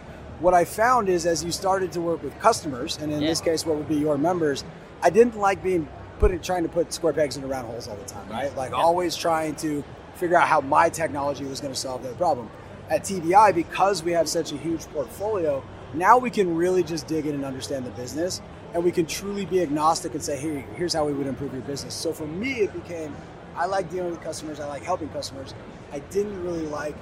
What 0.40 0.54
I 0.54 0.64
found 0.64 1.08
is 1.08 1.26
as 1.26 1.44
you 1.44 1.52
started 1.52 1.92
to 1.92 2.00
work 2.00 2.22
with 2.22 2.38
customers, 2.40 2.96
and 2.98 3.12
in 3.12 3.20
Yeah. 3.22 3.28
this 3.28 3.40
case, 3.40 3.66
what 3.66 3.76
would 3.76 3.88
be 3.88 3.96
your 3.96 4.16
members, 4.16 4.64
I 5.02 5.10
didn't 5.10 5.36
like 5.38 5.62
being 5.62 5.86
putting 6.18 6.40
trying 6.40 6.62
to 6.62 6.68
put 6.68 6.92
square 6.92 7.12
pegs 7.12 7.36
into 7.36 7.48
round 7.48 7.66
holes 7.66 7.88
all 7.88 7.96
the 7.96 8.04
time, 8.04 8.28
right? 8.30 8.54
Like 8.56 8.70
Yeah. 8.70 8.76
always 8.76 9.16
trying 9.16 9.54
to 9.56 9.82
figure 10.14 10.36
out 10.36 10.48
how 10.48 10.60
my 10.60 10.88
technology 10.90 11.44
was 11.44 11.60
going 11.60 11.72
to 11.72 11.78
solve 11.78 12.02
their 12.02 12.12
problem. 12.12 12.50
At 12.90 13.04
TBI, 13.04 13.54
because 13.54 14.02
we 14.02 14.12
have 14.12 14.28
such 14.28 14.52
a 14.52 14.56
huge 14.56 14.84
portfolio, 14.86 15.62
now 15.94 16.18
we 16.18 16.28
can 16.28 16.56
really 16.56 16.82
just 16.82 17.06
dig 17.06 17.24
in 17.26 17.34
and 17.34 17.44
understand 17.44 17.86
the 17.86 17.90
business, 17.90 18.42
and 18.74 18.82
we 18.84 18.90
can 18.90 19.06
truly 19.06 19.44
be 19.46 19.62
agnostic 19.62 20.14
and 20.14 20.22
say, 20.22 20.38
"Here, 20.38 20.64
here's 20.74 20.92
how 20.92 21.06
we 21.06 21.12
would 21.12 21.26
improve 21.28 21.52
your 21.52 21.62
business." 21.62 21.94
So 21.94 22.12
for 22.12 22.26
me, 22.26 22.54
it 22.60 22.72
became, 22.72 23.14
I 23.56 23.66
like 23.66 23.90
dealing 23.90 24.10
with 24.10 24.20
customers. 24.22 24.58
I 24.60 24.66
like 24.66 24.82
helping 24.82 25.08
customers. 25.10 25.54
I 25.92 26.00
didn't 26.10 26.42
really 26.44 26.66
like 26.66 26.96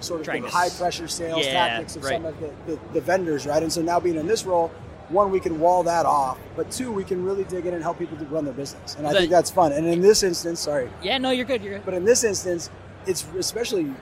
sort 0.00 0.20
of 0.20 0.26
Trying 0.26 0.42
the 0.42 0.50
high 0.50 0.68
pressure 0.70 1.08
sales 1.08 1.44
Yeah, 1.44 1.52
tactics 1.52 1.96
of 1.96 2.04
right. 2.04 2.14
some 2.14 2.24
of 2.24 2.38
the, 2.40 2.50
the, 2.66 2.78
the 2.94 3.00
vendors, 3.00 3.46
right? 3.46 3.62
And 3.62 3.72
so 3.72 3.82
now 3.82 3.98
being 3.98 4.16
in 4.16 4.28
this 4.28 4.44
role, 4.46 4.70
one, 5.08 5.30
we 5.32 5.40
can 5.40 5.58
wall 5.58 5.82
that 5.84 6.06
off, 6.06 6.38
but 6.54 6.70
two, 6.70 6.92
we 6.92 7.02
can 7.02 7.24
really 7.24 7.42
dig 7.44 7.66
in 7.66 7.74
and 7.74 7.82
help 7.82 7.98
people 7.98 8.16
to 8.16 8.24
run 8.26 8.44
their 8.44 8.54
business. 8.54 8.94
And 8.96 9.06
I 9.08 9.12
think 9.12 9.30
that's 9.30 9.50
fun. 9.50 9.72
And 9.72 9.86
in 9.86 10.00
this 10.00 10.22
instance, 10.22 10.60
sorry, 10.60 10.88
yeah, 11.02 11.18
no, 11.18 11.30
you're 11.30 11.44
good. 11.44 11.62
You're 11.62 11.74
good. 11.78 11.84
but 11.84 11.94
in 11.94 12.04
this 12.04 12.22
instance, 12.24 12.70
it's 13.06 13.26
especially 13.36 13.92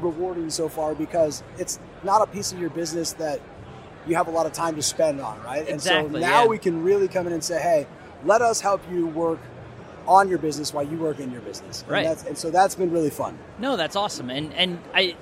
rewarding 0.00 0.50
so 0.50 0.68
far 0.68 0.94
because 0.94 1.42
it's 1.58 1.78
not 2.02 2.22
a 2.22 2.26
piece 2.26 2.52
of 2.52 2.58
your 2.60 2.70
business 2.70 3.12
that 3.14 3.40
you 4.06 4.16
have 4.16 4.28
a 4.28 4.30
lot 4.30 4.46
of 4.46 4.52
time 4.52 4.76
to 4.76 4.82
spend 4.82 5.20
on, 5.20 5.42
right? 5.42 5.68
Exactly, 5.68 6.04
and 6.06 6.12
so 6.12 6.18
now 6.20 6.42
yeah. 6.42 6.46
we 6.46 6.58
can 6.58 6.82
really 6.82 7.08
come 7.08 7.26
in 7.26 7.32
and 7.32 7.42
say, 7.42 7.60
hey, 7.60 7.86
let 8.24 8.42
us 8.42 8.60
help 8.60 8.82
you 8.90 9.06
work 9.06 9.38
on 10.06 10.28
your 10.28 10.38
business 10.38 10.72
while 10.74 10.84
you 10.84 10.98
work 10.98 11.18
in 11.18 11.30
your 11.30 11.40
business. 11.40 11.82
And 11.82 11.90
Right. 11.90 12.04
that's- 12.04 12.26
and 12.26 12.36
so 12.36 12.50
that's 12.50 12.74
been 12.74 12.90
really 12.90 13.10
fun. 13.10 13.38
No, 13.58 13.76
that's 13.76 13.96
awesome. 13.96 14.28
And 14.28 14.52
and 14.54 14.78
I 14.94 15.16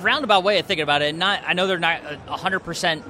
roundabout 0.00 0.44
way 0.44 0.58
of 0.58 0.66
thinking 0.66 0.82
about 0.84 1.02
it. 1.02 1.14
Not 1.14 1.40
I 1.46 1.54
know 1.54 1.66
they're 1.66 1.78
not 1.78 2.00
a 2.28 2.36
hundred 2.36 2.60
percent 2.60 3.02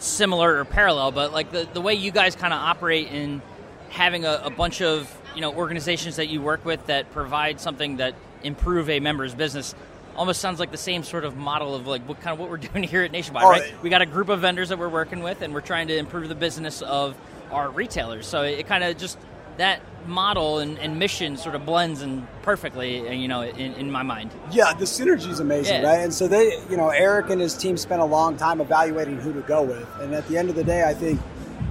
similar 0.00 0.58
or 0.58 0.64
parallel, 0.64 1.12
but 1.12 1.32
like 1.32 1.52
the 1.52 1.68
the 1.72 1.80
way 1.80 1.94
you 1.94 2.10
guys 2.10 2.34
kind 2.34 2.52
of 2.52 2.60
operate 2.60 3.08
in 3.12 3.42
having 3.90 4.24
a, 4.24 4.40
a 4.44 4.50
bunch 4.50 4.82
of 4.82 5.08
you 5.36 5.40
know 5.40 5.52
organizations 5.54 6.16
that 6.16 6.26
you 6.26 6.42
work 6.42 6.64
with 6.64 6.84
that 6.86 7.12
provide 7.12 7.60
something 7.60 7.98
that 7.98 8.14
improve 8.42 8.90
a 8.90 8.98
member's 9.00 9.34
business. 9.34 9.74
Almost 10.16 10.40
sounds 10.40 10.60
like 10.60 10.70
the 10.70 10.76
same 10.76 11.02
sort 11.02 11.24
of 11.24 11.36
model 11.36 11.74
of 11.74 11.86
like 11.86 12.02
what 12.08 12.20
kind 12.20 12.32
of 12.32 12.38
what 12.38 12.50
we're 12.50 12.56
doing 12.72 12.84
here 12.84 13.02
at 13.02 13.12
Nationwide, 13.12 13.44
Oh, 13.44 13.50
right? 13.50 13.82
We 13.82 13.90
got 13.90 14.02
a 14.02 14.06
group 14.06 14.28
of 14.28 14.40
vendors 14.40 14.68
that 14.68 14.78
we're 14.78 14.88
working 14.88 15.22
with, 15.22 15.42
and 15.42 15.52
we're 15.52 15.60
trying 15.60 15.88
to 15.88 15.96
improve 15.96 16.28
the 16.28 16.34
business 16.34 16.82
of 16.82 17.16
our 17.50 17.70
retailers. 17.70 18.26
So 18.26 18.42
it, 18.42 18.66
kind 18.66 18.84
of 18.84 18.96
just 18.96 19.18
that 19.56 19.80
model 20.06 20.58
and, 20.58 20.78
and 20.80 20.98
mission 20.98 21.36
sort 21.36 21.54
of 21.54 21.64
blends 21.64 22.02
and 22.02 22.26
perfectly, 22.42 23.08
uh, 23.08 23.12
you 23.12 23.28
know, 23.28 23.42
in, 23.42 23.72
in 23.74 23.90
my 23.90 24.02
mind. 24.02 24.30
Yeah, 24.50 24.74
the 24.74 24.84
synergy 24.84 25.28
is 25.30 25.40
amazing, 25.40 25.80
Yeah. 25.82 25.88
right? 25.88 26.00
And 26.00 26.12
so 26.12 26.26
they, 26.28 26.58
you 26.68 26.76
know, 26.76 26.90
Eric 26.90 27.30
and 27.30 27.40
his 27.40 27.54
team 27.56 27.76
spent 27.76 28.02
a 28.02 28.04
long 28.04 28.36
time 28.36 28.60
evaluating 28.60 29.18
who 29.18 29.32
to 29.32 29.40
go 29.42 29.62
with. 29.62 29.88
And 30.00 30.12
at 30.14 30.26
the 30.28 30.36
end 30.36 30.50
of 30.50 30.56
the 30.56 30.64
day, 30.64 30.82
I 30.84 30.92
think 30.92 31.20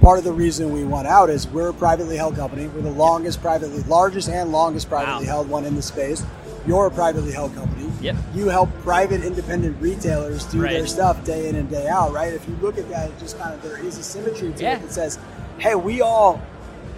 part 0.00 0.18
of 0.18 0.24
the 0.24 0.32
reason 0.32 0.72
we 0.72 0.82
went 0.84 1.06
out 1.06 1.30
is 1.30 1.46
we're 1.48 1.68
a 1.68 1.74
privately 1.74 2.16
held 2.16 2.34
company. 2.36 2.66
We're 2.68 2.80
the 2.82 2.90
longest 2.90 3.40
privately, 3.40 3.82
largest 3.84 4.28
and 4.28 4.50
longest 4.50 4.88
privately 4.88 5.26
Wow. 5.26 5.32
held 5.32 5.48
one 5.50 5.64
in 5.64 5.76
the 5.76 5.82
space. 5.82 6.24
You're 6.66 6.86
a 6.86 6.90
privately 6.90 7.32
held 7.32 7.54
company. 7.54 7.90
Yep. 8.04 8.16
You 8.34 8.48
help 8.48 8.68
private 8.82 9.24
independent 9.24 9.80
retailers 9.80 10.44
do 10.44 10.60
their 10.60 10.86
stuff 10.86 11.24
day 11.24 11.48
in 11.48 11.56
and 11.56 11.70
day 11.70 11.88
out, 11.88 12.12
right? 12.12 12.34
If 12.34 12.46
you 12.46 12.54
look 12.60 12.76
at 12.76 12.88
that, 12.90 13.08
it 13.08 13.18
just 13.18 13.38
kind 13.38 13.54
of 13.54 13.62
there 13.62 13.78
is 13.78 13.96
a 13.96 14.02
symmetry 14.02 14.52
to 14.52 14.62
Yeah. 14.62 14.76
it 14.76 14.82
that 14.82 14.92
says, 14.92 15.18
hey, 15.58 15.74
we 15.74 16.02
all 16.02 16.40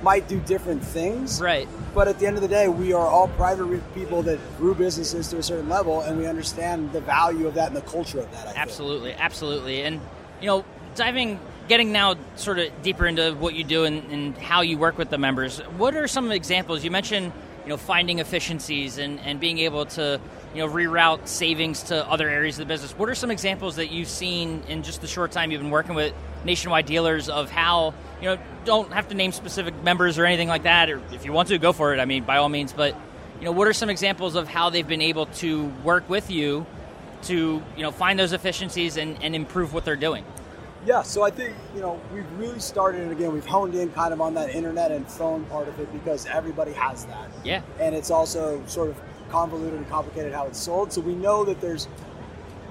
might 0.02 0.26
do 0.28 0.40
different 0.40 0.82
things, 0.84 1.40
Right. 1.40 1.68
but 1.94 2.08
at 2.08 2.18
the 2.18 2.26
end 2.26 2.34
of 2.36 2.42
the 2.42 2.48
day, 2.48 2.68
we 2.68 2.92
are 2.92 3.06
all 3.06 3.28
private 3.28 3.64
re- 3.64 3.80
people 3.94 4.20
that 4.22 4.38
grew 4.58 4.74
businesses 4.74 5.28
to 5.28 5.38
a 5.38 5.42
certain 5.42 5.68
level, 5.68 6.00
and 6.00 6.18
we 6.18 6.26
understand 6.26 6.92
the 6.92 7.00
value 7.00 7.46
of 7.46 7.54
that 7.54 7.68
and 7.68 7.76
the 7.76 7.80
culture 7.82 8.18
of 8.18 8.30
that. 8.32 8.40
I 8.42 8.52
think. 8.52 8.58
Absolutely, 8.58 9.14
absolutely. 9.14 9.82
And 9.82 10.00
you 10.40 10.48
know, 10.48 10.64
diving, 10.96 11.38
getting 11.68 11.92
now 11.92 12.16
sort 12.34 12.58
of 12.58 12.70
deeper 12.82 13.06
into 13.06 13.32
what 13.34 13.54
you 13.54 13.62
do 13.64 13.84
and, 13.84 14.10
and 14.10 14.36
how 14.36 14.60
you 14.60 14.76
work 14.76 14.98
with 14.98 15.08
the 15.10 15.18
members. 15.18 15.60
What 15.78 15.94
are 15.96 16.06
some 16.08 16.30
examples? 16.32 16.84
You 16.84 16.90
mentioned, 16.90 17.32
you 17.64 17.70
know, 17.70 17.76
finding 17.76 18.18
efficiencies 18.18 18.98
and, 18.98 19.18
and 19.20 19.40
being 19.40 19.58
able 19.58 19.86
to, 19.86 20.20
you 20.56 20.66
know, 20.66 20.72
reroute 20.72 21.28
savings 21.28 21.82
to 21.84 22.08
other 22.08 22.30
areas 22.30 22.58
of 22.58 22.66
the 22.66 22.72
business. 22.72 22.92
What 22.92 23.10
are 23.10 23.14
some 23.14 23.30
examples 23.30 23.76
that 23.76 23.88
you've 23.88 24.08
seen 24.08 24.62
in 24.68 24.82
just 24.82 25.02
the 25.02 25.06
short 25.06 25.30
time 25.30 25.50
you've 25.50 25.60
been 25.60 25.70
working 25.70 25.94
with 25.94 26.14
nationwide 26.46 26.86
dealers 26.86 27.28
of 27.28 27.50
how, 27.50 27.92
you 28.22 28.28
know, 28.28 28.38
don't 28.64 28.90
have 28.90 29.08
to 29.08 29.14
name 29.14 29.32
specific 29.32 29.74
members 29.82 30.18
or 30.18 30.24
anything 30.24 30.48
like 30.48 30.62
that, 30.62 30.88
or 30.88 31.02
if 31.12 31.26
you 31.26 31.32
want 31.32 31.48
to, 31.48 31.58
go 31.58 31.74
for 31.74 31.92
it. 31.92 32.00
I 32.00 32.06
mean, 32.06 32.24
by 32.24 32.38
all 32.38 32.48
means. 32.48 32.72
But 32.72 32.96
you 33.38 33.44
know, 33.44 33.52
what 33.52 33.68
are 33.68 33.74
some 33.74 33.90
examples 33.90 34.34
of 34.34 34.48
how 34.48 34.70
they've 34.70 34.88
been 34.88 35.02
able 35.02 35.26
to 35.26 35.66
work 35.84 36.08
with 36.08 36.30
you 36.30 36.64
to 37.24 37.62
you 37.76 37.82
know 37.82 37.90
find 37.90 38.18
those 38.18 38.32
efficiencies 38.32 38.96
and, 38.96 39.22
and 39.22 39.34
improve 39.34 39.74
what 39.74 39.84
they're 39.84 39.94
doing. 39.94 40.24
Yeah, 40.86 41.02
so 41.02 41.22
I 41.22 41.30
think 41.30 41.54
you 41.74 41.82
know 41.82 42.00
we've 42.14 42.30
really 42.38 42.60
started, 42.60 43.02
and 43.02 43.12
again, 43.12 43.32
we've 43.32 43.44
honed 43.44 43.74
in 43.74 43.90
kind 43.90 44.14
of 44.14 44.22
on 44.22 44.32
that 44.34 44.50
internet 44.50 44.90
and 44.90 45.06
phone 45.06 45.44
part 45.46 45.68
of 45.68 45.78
it 45.80 45.92
because 45.92 46.24
everybody 46.26 46.72
has 46.72 47.04
that. 47.06 47.28
Yeah. 47.44 47.60
and 47.78 47.94
it's 47.94 48.10
also 48.10 48.64
sort 48.66 48.90
of 48.90 48.96
convoluted 49.30 49.74
and 49.74 49.88
complicated 49.88 50.32
how 50.32 50.46
it's 50.46 50.58
sold. 50.58 50.92
So 50.92 51.00
we 51.00 51.14
know 51.14 51.44
that 51.44 51.60
there's, 51.60 51.88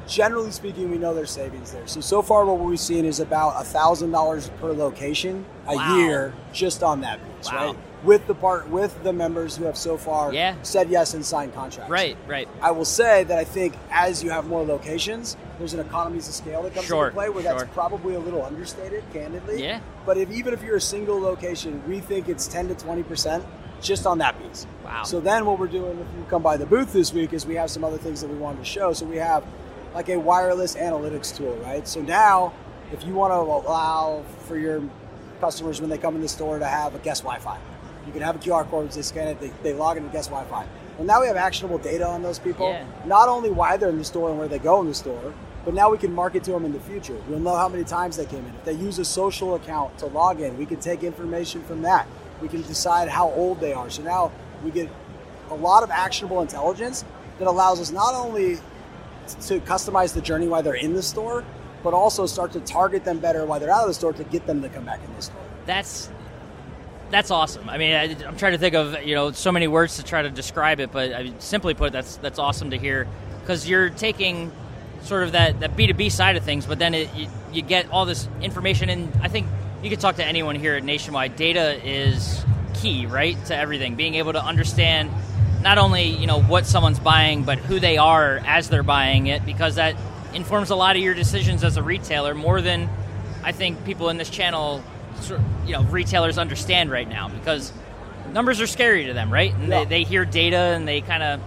generally 0.08 0.52
speaking, 0.52 0.90
we 0.92 0.98
know 0.98 1.14
there's 1.14 1.32
savings 1.32 1.72
there. 1.72 1.88
So 1.88 2.02
so 2.02 2.22
far, 2.22 2.46
what 2.46 2.60
we've 2.60 2.80
seen 2.80 3.06
is 3.06 3.20
about 3.20 3.60
a 3.62 3.64
thousand 3.66 4.12
dollars 4.12 4.50
per 4.62 4.72
location 4.72 5.46
a 5.68 5.76
Wow. 5.76 5.98
year 5.98 6.34
just 6.54 6.84
on 6.84 7.02
that 7.02 7.20
piece, 7.38 7.52
Wow. 7.52 7.68
right? 7.68 7.78
With 8.04 8.28
the 8.28 8.36
part 8.36 8.70
with 8.70 9.02
the 9.04 9.12
members 9.12 9.56
who 9.58 9.64
have 9.66 9.76
so 9.76 9.98
far 9.98 10.32
Yeah. 10.32 10.54
said 10.62 10.92
yes 10.92 11.16
and 11.16 11.26
signed 11.26 11.56
contracts. 11.56 11.90
Right, 11.90 12.16
right. 12.28 12.48
I 12.62 12.70
will 12.70 12.86
say 12.86 13.24
that 13.24 13.40
I 13.40 13.44
think 13.44 13.74
as 13.92 14.24
you 14.24 14.30
have 14.30 14.46
more 14.46 14.64
locations, 14.64 15.36
there's 15.58 15.74
an 15.74 15.80
economies 15.80 16.28
of 16.28 16.36
scale 16.36 16.62
that 16.64 16.76
comes 16.76 16.86
Sure, 16.86 17.06
into 17.08 17.16
play 17.16 17.30
where 17.30 17.42
sure. 17.44 17.54
that's 17.58 17.74
probably 17.74 18.14
a 18.14 18.20
little 18.20 18.44
understated, 18.46 19.04
candidly. 19.12 19.64
Yeah. 19.64 19.80
But 20.06 20.18
if 20.18 20.30
even 20.32 20.54
if 20.54 20.62
you're 20.62 20.76
a 20.76 20.82
single 20.82 21.20
location, 21.20 21.82
we 21.88 22.00
think 22.00 22.30
it's 22.30 22.46
10 22.48 22.68
to 22.68 22.76
20 22.76 23.02
percent 23.02 23.44
just 23.82 24.06
on 24.06 24.18
that 24.20 24.42
piece. 24.42 24.68
Wow. 24.84 25.04
So 25.04 25.20
then 25.20 25.46
what 25.46 25.60
we're 25.60 25.68
doing 25.68 26.00
if 26.00 26.08
you 26.18 26.26
come 26.30 26.42
by 26.42 26.58
the 26.58 26.66
booth 26.66 26.94
this 26.94 27.14
week 27.14 27.34
is 27.34 27.46
we 27.46 27.56
have 27.56 27.70
some 27.70 27.84
other 27.84 27.98
things 27.98 28.22
that 28.22 28.30
we 28.30 28.38
wanted 28.38 28.60
to 28.60 28.66
show. 28.66 28.94
So 28.94 29.06
we 29.06 29.18
have 29.18 29.44
like 29.94 30.10
a 30.10 30.18
wireless 30.18 30.76
analytics 30.76 31.36
tool, 31.36 31.56
right? 31.58 31.88
So 31.88 32.02
now 32.02 32.54
if 32.92 33.04
you 33.06 33.14
want 33.14 33.32
to 33.32 33.38
allow 33.38 34.24
for 34.48 34.58
your 34.58 34.84
customers 35.40 35.82
when 35.82 35.90
they 35.90 35.98
come 35.98 36.16
in 36.16 36.22
the 36.22 36.28
store 36.28 36.60
to 36.60 36.66
have 36.66 36.96
a 36.96 37.00
guest 37.00 37.24
Wi-Fi, 37.24 37.58
you 38.06 38.12
can 38.12 38.22
have 38.22 38.36
a 38.36 38.40
QR 38.40 38.70
code, 38.70 38.92
they 38.92 39.02
scan 39.02 39.28
it, 39.28 39.40
they, 39.40 39.52
they 39.64 39.74
log 39.74 39.98
into 39.98 40.10
guest 40.10 40.30
Wi-Fi. 40.30 40.68
Well, 40.98 41.08
now 41.08 41.22
we 41.22 41.28
have 41.28 41.36
actionable 41.36 41.78
data 41.78 42.08
on 42.08 42.22
those 42.22 42.40
people. 42.40 42.70
Yeah. 42.70 42.86
Not 43.06 43.28
only 43.28 43.50
why 43.50 43.78
they're 43.78 43.90
in 43.90 43.98
the 43.98 44.06
store 44.06 44.30
and 44.30 44.40
where 44.40 44.48
they 44.48 44.60
go 44.60 44.80
in 44.82 44.88
the 44.88 44.94
store, 44.94 45.34
but 45.66 45.74
now 45.74 45.90
we 45.90 45.98
can 45.98 46.14
market 46.14 46.44
to 46.44 46.52
them 46.52 46.64
in 46.64 46.72
the 46.72 46.80
future. 46.80 47.18
We'll 47.28 47.40
know 47.40 47.56
how 47.56 47.68
many 47.68 47.84
times 47.84 48.18
they 48.18 48.26
came 48.26 48.46
in. 48.46 48.54
If 48.54 48.66
they 48.66 48.74
use 48.74 49.00
a 49.00 49.06
social 49.06 49.56
account 49.56 49.98
to 49.98 50.06
log 50.06 50.40
in, 50.40 50.58
we 50.58 50.66
can 50.66 50.80
take 50.80 51.04
information 51.04 51.64
from 51.64 51.82
that. 51.82 52.08
We 52.42 52.48
can 52.48 52.62
decide 52.64 53.10
how 53.10 53.30
old 53.32 53.60
they 53.60 53.74
are. 53.74 53.90
So 53.90 54.04
now 54.04 54.32
we 54.64 54.72
get 54.72 54.90
a 55.50 55.56
lot 55.56 55.84
of 55.84 55.90
actionable 55.90 56.42
intelligence 56.42 57.06
that 57.40 57.48
allows 57.48 57.80
us 57.80 57.92
not 57.92 58.14
only 58.14 58.56
to 59.42 59.60
customize 59.62 60.14
the 60.14 60.22
journey 60.22 60.48
while 60.48 60.64
they're 60.64 60.74
in 60.74 60.94
the 60.94 61.04
store, 61.04 61.44
but 61.84 61.94
also 61.94 62.26
start 62.26 62.52
to 62.54 62.60
target 62.62 63.06
them 63.06 63.20
better 63.20 63.46
while 63.46 63.60
they're 63.60 63.72
out 63.72 63.84
of 63.84 63.88
the 63.88 63.94
store 63.94 64.14
to 64.14 64.24
get 64.26 64.46
them 64.48 64.62
to 64.62 64.70
come 64.70 64.86
back 64.86 65.00
in 65.04 65.16
the 65.16 65.22
store. 65.22 65.42
That's 65.66 66.10
that's 67.12 67.30
awesome. 67.30 67.70
I 67.70 67.78
mean, 67.78 67.94
I, 67.94 68.04
I'm 68.26 68.36
trying 68.36 68.54
to 68.54 68.58
think 68.58 68.76
of 68.76 69.04
you 69.04 69.16
know 69.16 69.32
so 69.32 69.52
many 69.52 69.68
words 69.68 69.98
to 69.98 70.04
try 70.04 70.22
to 70.22 70.30
describe 70.30 70.80
it, 70.80 70.92
but 70.92 71.14
I 71.14 71.24
mean, 71.24 71.40
simply 71.40 71.74
put, 71.74 71.92
that's 71.92 72.18
that's 72.18 72.40
awesome 72.40 72.72
to 72.72 72.78
hear 72.78 73.08
because 73.42 73.70
you're 73.70 73.90
taking 73.90 74.52
sort 75.04 75.24
of 75.24 75.34
that 75.34 75.60
that 75.60 75.78
B2B 75.78 76.12
side 76.12 76.36
of 76.36 76.44
things, 76.44 76.66
but 76.66 76.80
then 76.80 76.94
it, 76.94 77.14
you, 77.16 77.28
you 77.54 77.62
get 77.62 77.90
all 77.92 78.06
this 78.06 78.28
information, 78.42 78.90
and 78.90 79.12
I 79.22 79.28
think 79.28 79.48
you 79.86 79.92
can 79.92 80.00
talk 80.00 80.16
to 80.16 80.26
anyone 80.26 80.56
here 80.56 80.74
at 80.74 80.84
Nationwide. 80.84 81.36
Data 81.36 81.80
is 81.88 82.44
key, 82.74 83.06
right, 83.06 83.38
to 83.46 83.56
everything. 83.56 83.94
Being 83.94 84.16
able 84.16 84.34
to 84.34 84.44
understand 84.44 85.12
not 85.62 85.78
only 85.78 86.06
you 86.06 86.26
know 86.26 86.42
what 86.42 86.66
someone's 86.66 86.98
buying, 86.98 87.44
but 87.44 87.60
who 87.60 87.80
they 87.80 87.98
are 87.98 88.42
as 88.48 88.68
they're 88.68 88.82
buying 88.82 89.28
it, 89.28 89.46
because 89.46 89.76
that 89.76 89.96
informs 90.34 90.72
a 90.72 90.76
lot 90.76 90.96
of 90.96 91.04
your 91.04 91.14
decisions 91.14 91.64
as 91.64 91.78
a 91.78 91.84
retailer 91.84 92.34
more 92.34 92.62
than 92.62 92.90
I 93.44 93.52
think 93.52 93.86
people 93.86 94.10
in 94.10 94.18
this 94.18 94.32
channel, 94.32 94.84
you 95.68 95.74
know, 95.74 95.84
retailers 95.84 96.40
understand 96.40 96.90
right 96.90 97.08
now 97.08 97.30
because 97.30 97.72
numbers 98.34 98.60
are 98.62 98.68
scary 98.68 99.06
to 99.06 99.14
them, 99.14 99.32
right? 99.32 99.54
And 99.54 99.70
Yeah. 99.70 99.84
they, 99.84 99.86
they 99.86 100.04
hear 100.04 100.26
data 100.26 100.58
and 100.58 100.88
they 100.88 101.02
kind 101.02 101.22
of 101.22 101.42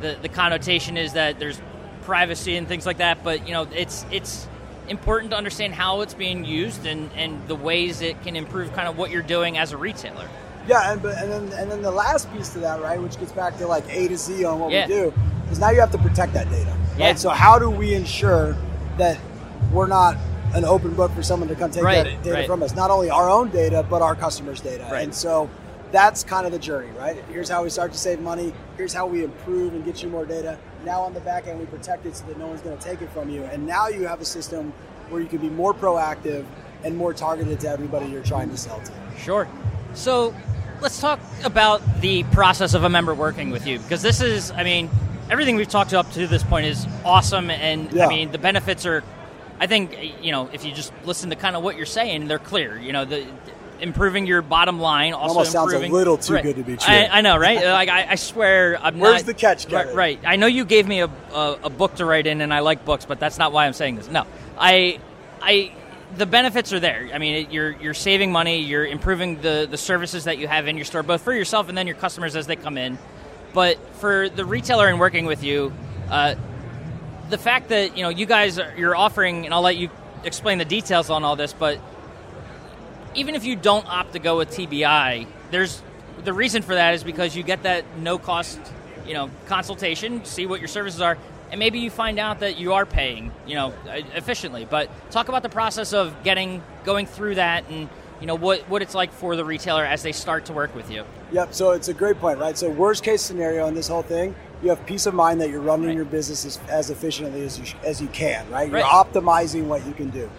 the 0.00 0.18
the 0.20 0.28
connotation 0.28 0.96
is 0.96 1.12
that 1.12 1.38
there's 1.38 1.60
privacy 2.02 2.56
and 2.56 2.66
things 2.66 2.84
like 2.84 2.98
that, 2.98 3.22
but 3.22 3.46
you 3.46 3.52
know, 3.54 3.68
it's 3.72 4.04
it's 4.10 4.48
important 4.88 5.30
to 5.32 5.36
understand 5.36 5.74
how 5.74 6.00
it's 6.00 6.14
being 6.14 6.44
used 6.44 6.86
and 6.86 7.10
and 7.16 7.46
the 7.48 7.54
ways 7.54 8.00
it 8.02 8.20
can 8.22 8.36
improve 8.36 8.72
kind 8.72 8.88
of 8.88 8.96
what 8.96 9.10
you're 9.10 9.22
doing 9.22 9.58
as 9.58 9.72
a 9.72 9.76
retailer. 9.76 10.28
Yeah, 10.68 10.92
and 10.92 11.02
but 11.02 11.16
and 11.18 11.30
then 11.30 11.58
and 11.58 11.70
then 11.70 11.82
the 11.82 11.90
last 11.90 12.32
piece 12.32 12.48
to 12.50 12.58
that, 12.60 12.80
right, 12.82 13.00
which 13.00 13.18
gets 13.18 13.32
back 13.32 13.56
to 13.58 13.66
like 13.66 13.84
A 13.88 14.08
to 14.08 14.16
Z 14.16 14.44
on 14.44 14.58
what 14.60 14.72
Yeah. 14.72 14.86
we 14.86 14.92
do, 14.94 15.14
is 15.50 15.58
now 15.58 15.70
you 15.70 15.80
have 15.80 15.92
to 15.92 15.98
protect 15.98 16.32
that 16.34 16.50
data. 16.50 16.74
Yeah. 16.98 17.06
Right. 17.06 17.18
So 17.18 17.28
how 17.30 17.58
do 17.58 17.70
we 17.70 17.94
ensure 17.94 18.56
that 18.98 19.18
we're 19.72 19.86
not 19.86 20.16
an 20.54 20.64
open 20.64 20.94
book 20.94 21.12
for 21.12 21.22
someone 21.22 21.48
to 21.48 21.54
come 21.54 21.70
take 21.70 21.82
Right, 21.84 22.04
that 22.04 22.22
data 22.22 22.36
right. 22.36 22.46
from 22.46 22.62
us? 22.62 22.74
Not 22.74 22.90
only 22.90 23.10
our 23.10 23.28
own 23.28 23.50
data, 23.50 23.84
but 23.88 24.02
our 24.02 24.14
customers' 24.14 24.60
data. 24.60 24.88
Right. 24.90 25.04
And 25.04 25.14
so 25.14 25.50
that's 25.92 26.24
kind 26.24 26.46
of 26.46 26.52
the 26.52 26.58
journey, 26.58 26.88
right? 26.98 27.22
Here's 27.30 27.48
how 27.48 27.62
we 27.62 27.70
start 27.70 27.92
to 27.92 27.98
save 27.98 28.20
money. 28.20 28.52
Here's 28.76 28.92
how 28.92 29.06
we 29.06 29.22
improve 29.22 29.72
and 29.74 29.84
get 29.84 30.02
you 30.02 30.08
more 30.08 30.24
data. 30.24 30.58
Now 30.86 31.02
on 31.02 31.12
the 31.12 31.20
back 31.20 31.48
end, 31.48 31.58
we 31.58 31.66
protect 31.66 32.06
it 32.06 32.16
so 32.16 32.24
that 32.26 32.38
no 32.38 32.46
one's 32.46 32.60
going 32.62 32.78
to 32.78 32.82
take 32.82 33.02
it 33.02 33.10
from 33.10 33.28
you. 33.28 33.42
And 33.42 33.66
now 33.66 33.88
you 33.88 34.06
have 34.06 34.20
a 34.20 34.24
system 34.24 34.72
where 35.10 35.20
you 35.20 35.26
can 35.26 35.38
be 35.38 35.50
more 35.50 35.74
proactive 35.74 36.46
and 36.84 36.96
more 36.96 37.12
targeted 37.12 37.58
to 37.60 37.68
everybody 37.68 38.06
you're 38.06 38.22
trying 38.22 38.48
to 38.50 38.56
sell 38.56 38.80
to. 38.80 38.92
Sure. 39.18 39.48
So 39.94 40.32
let's 40.80 41.00
talk 41.00 41.18
about 41.42 41.82
the 42.00 42.22
process 42.24 42.72
of 42.74 42.84
a 42.84 42.88
member 42.88 43.14
working 43.14 43.50
with 43.50 43.66
you 43.66 43.80
because 43.80 44.00
this 44.00 44.20
is, 44.20 44.52
I 44.52 44.62
mean, 44.62 44.88
everything 45.28 45.56
we've 45.56 45.68
talked 45.68 45.92
up 45.92 46.10
to 46.12 46.26
this 46.28 46.44
point 46.44 46.66
is 46.66 46.86
awesome, 47.04 47.50
and 47.50 47.92
Yeah. 47.92 48.06
I 48.06 48.08
mean 48.08 48.30
the 48.30 48.38
benefits 48.38 48.86
are. 48.86 49.02
I 49.58 49.66
think 49.66 49.96
you 50.22 50.32
know 50.32 50.50
if 50.52 50.64
you 50.64 50.72
just 50.72 50.92
listen 51.04 51.30
to 51.30 51.36
kind 51.36 51.56
of 51.56 51.62
what 51.62 51.76
you're 51.76 51.86
saying, 51.86 52.28
they're 52.28 52.38
clear. 52.38 52.78
You 52.78 52.92
know 52.92 53.04
the. 53.04 53.26
Improving 53.80 54.26
your 54.26 54.40
bottom 54.42 54.80
line, 54.80 55.12
also 55.12 55.34
Almost 55.34 55.52
sounds 55.52 55.72
a 55.74 55.78
little 55.80 56.16
too 56.16 56.34
Right. 56.34 56.42
good 56.42 56.56
to 56.56 56.62
be 56.62 56.76
true. 56.76 56.94
I, 56.94 57.18
I 57.18 57.20
know, 57.20 57.36
right? 57.36 57.62
like 57.64 57.88
I, 57.88 58.12
I 58.12 58.14
swear, 58.14 58.78
I'm 58.82 58.98
Where's 58.98 59.20
not- 59.22 59.26
the 59.26 59.34
catch, 59.34 59.70
Right, 59.70 59.94
right. 59.94 60.18
I 60.24 60.36
know 60.36 60.46
you 60.46 60.64
gave 60.64 60.86
me 60.88 61.00
a, 61.00 61.10
a, 61.32 61.58
a 61.64 61.70
book 61.70 61.96
to 61.96 62.04
write 62.06 62.26
in, 62.26 62.40
and 62.40 62.54
I 62.54 62.60
like 62.60 62.84
books, 62.84 63.04
but 63.04 63.20
that's 63.20 63.36
not 63.38 63.52
why 63.52 63.66
I'm 63.66 63.74
saying 63.74 63.96
this. 63.96 64.08
No, 64.08 64.24
I, 64.58 64.98
I, 65.42 65.72
the 66.16 66.24
benefits 66.26 66.72
are 66.72 66.80
there. 66.80 67.10
I 67.12 67.18
mean, 67.18 67.34
it, 67.34 67.50
you're 67.50 67.72
you're 67.72 67.92
saving 67.94 68.32
money, 68.32 68.60
you're 68.60 68.86
improving 68.86 69.42
the 69.42 69.66
the 69.70 69.76
services 69.76 70.24
that 70.24 70.38
you 70.38 70.48
have 70.48 70.68
in 70.68 70.76
your 70.76 70.84
store, 70.86 71.02
both 71.02 71.20
for 71.22 71.32
yourself 71.34 71.68
and 71.68 71.76
then 71.76 71.86
your 71.86 71.96
customers 71.96 72.34
as 72.36 72.46
they 72.46 72.56
come 72.56 72.78
in. 72.78 72.96
But 73.52 73.76
for 73.96 74.28
the 74.30 74.44
retailer 74.44 74.88
and 74.88 74.98
working 75.00 75.26
with 75.26 75.42
you, 75.42 75.72
uh, 76.10 76.36
the 77.28 77.38
fact 77.38 77.68
that 77.68 77.96
you 77.96 78.02
know 78.04 78.08
you 78.08 78.24
guys 78.24 78.58
are 78.58 78.72
you're 78.78 78.96
offering, 78.96 79.44
and 79.44 79.52
I'll 79.52 79.62
let 79.62 79.76
you 79.76 79.90
explain 80.24 80.58
the 80.58 80.64
details 80.64 81.10
on 81.10 81.24
all 81.24 81.36
this, 81.36 81.52
but 81.52 81.78
even 83.16 83.34
if 83.34 83.44
you 83.44 83.56
don't 83.56 83.86
opt 83.88 84.12
to 84.12 84.18
go 84.18 84.36
with 84.38 84.50
TBI, 84.50 85.26
there's 85.50 85.82
the 86.24 86.32
reason 86.32 86.62
for 86.62 86.74
that 86.74 86.94
is 86.94 87.02
because 87.04 87.36
you 87.36 87.42
get 87.42 87.62
that 87.64 87.84
no 87.98 88.18
cost, 88.18 88.58
you 89.06 89.14
know, 89.14 89.30
consultation, 89.46 90.24
see 90.24 90.46
what 90.46 90.60
your 90.60 90.68
services 90.68 91.00
are, 91.00 91.18
and 91.50 91.58
maybe 91.58 91.78
you 91.78 91.90
find 91.90 92.18
out 92.18 92.40
that 92.40 92.58
you 92.58 92.74
are 92.74 92.84
paying, 92.86 93.32
you 93.46 93.54
know, 93.54 93.72
efficiently. 93.86 94.66
But 94.68 94.90
talk 95.10 95.28
about 95.28 95.42
the 95.42 95.48
process 95.48 95.92
of 95.92 96.22
getting 96.24 96.62
going 96.84 97.06
through 97.06 97.36
that 97.36 97.68
and 97.70 97.88
you 98.20 98.26
know 98.26 98.34
what 98.34 98.62
what 98.70 98.80
it's 98.82 98.94
like 98.94 99.12
for 99.12 99.36
the 99.36 99.44
retailer 99.44 99.84
as 99.84 100.02
they 100.02 100.12
start 100.12 100.46
to 100.46 100.52
work 100.52 100.74
with 100.74 100.90
you. 100.90 101.04
Yep. 101.32 101.52
So 101.54 101.72
it's 101.72 101.88
a 101.88 101.94
great 101.94 102.18
point, 102.18 102.38
right? 102.38 102.56
So 102.56 102.70
worst 102.70 103.02
case 103.04 103.20
scenario 103.22 103.66
in 103.66 103.74
this 103.74 103.88
whole 103.88 104.02
thing, 104.02 104.34
you 104.62 104.70
have 104.70 104.84
peace 104.86 105.04
of 105.06 105.12
mind 105.14 105.40
that 105.42 105.50
you're 105.50 105.60
running 105.60 105.88
Right. 105.88 105.96
your 105.96 106.04
business 106.06 106.44
as, 106.46 106.58
as 106.68 106.90
efficiently 106.90 107.44
as 107.44 107.58
you 107.58 107.66
as 107.84 108.00
you 108.00 108.08
can, 108.08 108.48
right? 108.50 108.68
You're 108.68 108.80
Right. 108.80 108.84
optimizing 109.06 109.64
what 109.64 109.86
you 109.86 109.92
can 109.92 110.08
do. 110.10 110.30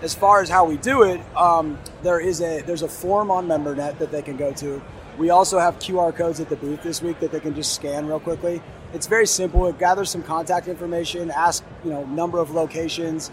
As 0.00 0.14
far 0.14 0.40
as 0.40 0.48
how 0.48 0.64
we 0.64 0.76
do 0.76 1.02
it, 1.02 1.20
um, 1.36 1.78
there 2.02 2.20
is 2.20 2.40
a 2.40 2.62
there's 2.62 2.82
a 2.82 2.88
form 2.88 3.30
on 3.30 3.48
MemberNet 3.48 3.98
that 3.98 4.12
they 4.12 4.22
can 4.22 4.36
go 4.36 4.52
to. 4.54 4.80
We 5.18 5.30
also 5.30 5.58
have 5.58 5.80
QR 5.80 6.14
codes 6.14 6.38
at 6.38 6.48
the 6.48 6.54
booth 6.54 6.82
this 6.84 7.02
week 7.02 7.18
that 7.18 7.32
they 7.32 7.40
can 7.40 7.54
just 7.54 7.74
scan 7.74 8.06
real 8.06 8.20
quickly. 8.20 8.62
It's 8.94 9.08
very 9.08 9.26
simple. 9.26 9.66
It 9.66 9.78
gathers 9.78 10.10
some 10.10 10.22
contact 10.22 10.68
information, 10.68 11.30
ask 11.32 11.64
you 11.84 11.90
know 11.90 12.04
number 12.06 12.38
of 12.38 12.52
locations. 12.52 13.32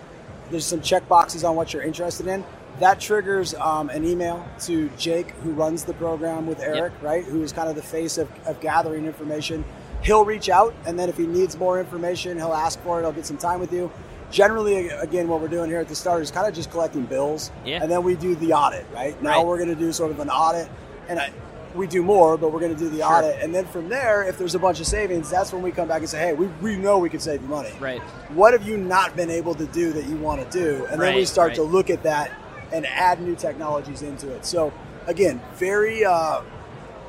There's 0.50 0.66
some 0.66 0.82
check 0.82 1.08
boxes 1.08 1.44
on 1.44 1.56
what 1.56 1.74
you're 1.74 1.84
interested 1.84 2.28
in. 2.28 2.44
That 2.80 3.00
triggers 3.00 3.54
um, 3.56 3.90
an 3.90 4.04
email 4.04 4.46
to 4.62 4.90
Jake, 4.98 5.32
who 5.44 5.52
runs 5.52 5.86
the 5.86 5.94
program 5.94 6.46
with 6.46 6.60
Eric, 6.60 6.94
right? 7.02 7.24
Who 7.24 7.42
is 7.42 7.54
kind 7.54 7.70
of 7.70 7.76
the 7.76 7.82
face 7.82 8.18
of, 8.18 8.30
of 8.46 8.60
gathering 8.60 9.06
information. 9.06 9.64
He'll 10.04 10.26
reach 10.26 10.50
out, 10.50 10.76
and 10.86 11.00
then 11.00 11.08
if 11.10 11.18
he 11.18 11.26
needs 11.26 11.58
more 11.58 11.80
information, 11.80 12.38
he'll 12.38 12.54
ask 12.54 12.80
for 12.82 13.00
it. 13.00 13.04
He'll 13.04 13.14
get 13.14 13.26
some 13.26 13.38
time 13.38 13.60
with 13.60 13.72
you. 13.72 13.90
Generally, 14.32 14.90
again, 14.90 15.28
what 15.28 15.40
we're 15.42 15.48
doing 15.48 15.70
here 15.70 15.80
at 15.80 15.88
the 15.88 15.96
start 15.96 16.22
is 16.22 16.32
kind 16.32 16.48
of 16.48 16.54
just 16.54 16.72
collecting 16.72 17.04
bills, 17.06 17.52
Yeah. 17.64 17.80
and 17.82 17.92
then 17.92 18.04
we 18.04 18.16
do 18.16 18.36
the 18.36 18.54
audit. 18.54 18.86
Right 18.94 19.22
now, 19.22 19.38
Right. 19.38 19.46
we're 19.46 19.58
going 19.58 19.70
to 19.70 19.76
do 19.76 19.92
sort 19.94 20.12
of 20.12 20.20
an 20.20 20.30
audit, 20.30 20.68
and 21.08 21.20
I, 21.20 21.32
we 21.76 21.88
do 21.88 22.02
more, 22.02 22.36
but 22.38 22.52
we're 22.52 22.60
going 22.60 22.74
to 22.74 22.80
do 22.80 22.90
the 22.90 22.98
Sure. 23.00 23.06
audit, 23.18 23.38
and 23.42 23.54
then 23.54 23.66
from 23.66 23.88
there, 23.90 24.24
if 24.24 24.38
there's 24.38 24.56
a 24.56 24.60
bunch 24.60 24.80
of 24.80 24.88
savings, 24.88 25.30
that's 25.30 25.54
when 25.54 25.62
we 25.62 25.72
come 25.72 25.88
back 25.88 26.00
and 26.00 26.10
say, 26.10 26.20
"Hey, 26.20 26.34
we, 26.34 26.48
we 26.62 26.76
know 26.76 26.98
we 26.98 27.10
can 27.10 27.20
save 27.20 27.42
you 27.42 27.48
money. 27.48 27.72
Right. 27.80 28.02
What 28.34 28.54
have 28.54 28.68
you 28.68 28.78
not 28.78 29.16
been 29.16 29.30
able 29.30 29.54
to 29.56 29.66
do 29.68 29.94
that 29.94 30.06
you 30.06 30.18
want 30.18 30.42
to 30.50 30.58
do?" 30.58 30.86
And 30.92 31.00
then 31.02 31.16
we 31.16 31.26
start 31.26 31.50
right. 31.50 31.56
to 31.58 31.64
look 31.64 31.90
at 31.90 32.04
that 32.04 32.32
and 32.74 32.86
add 32.88 33.22
new 33.22 33.36
technologies 33.36 34.02
into 34.02 34.30
it. 34.34 34.46
So 34.46 34.74
again, 35.08 35.40
very 35.56 36.04
uh, 36.04 36.42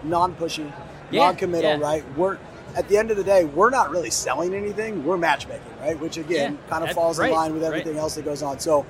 non-pushy, 0.02 0.70
Yeah, 1.10 1.24
non-committal, 1.26 1.78
yeah. 1.78 1.84
right? 1.84 2.04
We're 2.16 2.38
at 2.76 2.88
the 2.88 2.96
end 2.98 3.10
of 3.10 3.16
the 3.16 3.24
day, 3.24 3.44
we're 3.44 3.70
not 3.70 3.90
really 3.90 4.10
selling 4.10 4.54
anything. 4.54 5.04
We're 5.04 5.16
matchmaking, 5.16 5.72
right? 5.80 5.98
Which 5.98 6.16
again 6.18 6.54
Yeah, 6.60 6.68
kind 6.70 6.84
of 6.84 6.94
falls 6.94 7.18
right, 7.18 7.30
in 7.30 7.34
line 7.36 7.52
with 7.54 7.62
right. 7.62 7.68
everything 7.68 7.96
else 7.98 8.14
that 8.16 8.24
goes 8.24 8.42
on. 8.42 8.58
So 8.60 8.84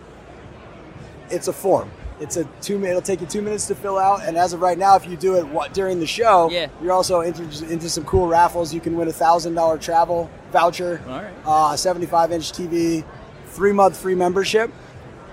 it's 1.31 1.49
a 1.49 1.53
form. 1.53 1.91
It's 2.19 2.37
a 2.37 2.45
two. 2.63 2.83
It'll 2.85 3.03
take 3.03 3.21
you 3.21 3.27
two 3.27 3.43
minutes 3.43 3.67
to 3.67 3.75
fill 3.75 3.99
out, 3.99 4.23
and 4.25 4.37
as 4.39 4.53
of 4.55 4.61
right 4.63 4.79
now, 4.79 4.97
if 4.97 5.07
you 5.07 5.17
do 5.17 5.37
it 5.37 5.47
what, 5.49 5.75
during 5.75 6.01
the 6.01 6.07
show, 6.07 6.49
Yeah. 6.51 6.69
you're 6.83 6.93
also 6.93 7.21
into, 7.21 7.43
into 7.71 7.91
some 7.91 8.05
cool 8.05 8.27
raffles. 8.27 8.73
You 8.73 8.81
can 8.81 8.97
win 8.97 9.07
a 9.09 9.13
thousand 9.13 9.55
dollar 9.55 9.77
travel 9.77 10.31
voucher, 10.51 11.03
right. 11.07 11.31
uh, 11.45 11.73
a 11.75 11.79
75 11.79 12.33
inch 12.33 12.53
TV, 12.53 13.05
three 13.49 13.73
month 13.73 13.99
free 13.99 14.15
membership, 14.15 14.71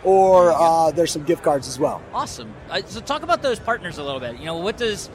or 0.03 0.51
uh, 0.51 0.91
there's 0.91 1.11
some 1.11 1.23
gift 1.23 1.41
cards 1.41 1.69
as 1.69 1.79
well. 1.79 2.01
Awesome. 2.13 2.53
Uh, 2.69 2.81
so 2.85 2.99
talk 2.99 3.23
about 3.23 3.41
those 3.41 3.59
partners 3.59 3.97
a 3.97 4.03
little 4.03 4.19
bit. 4.19 4.37
You 4.37 4.45
know, 4.45 4.57
what 4.57 4.75
does 4.75 5.09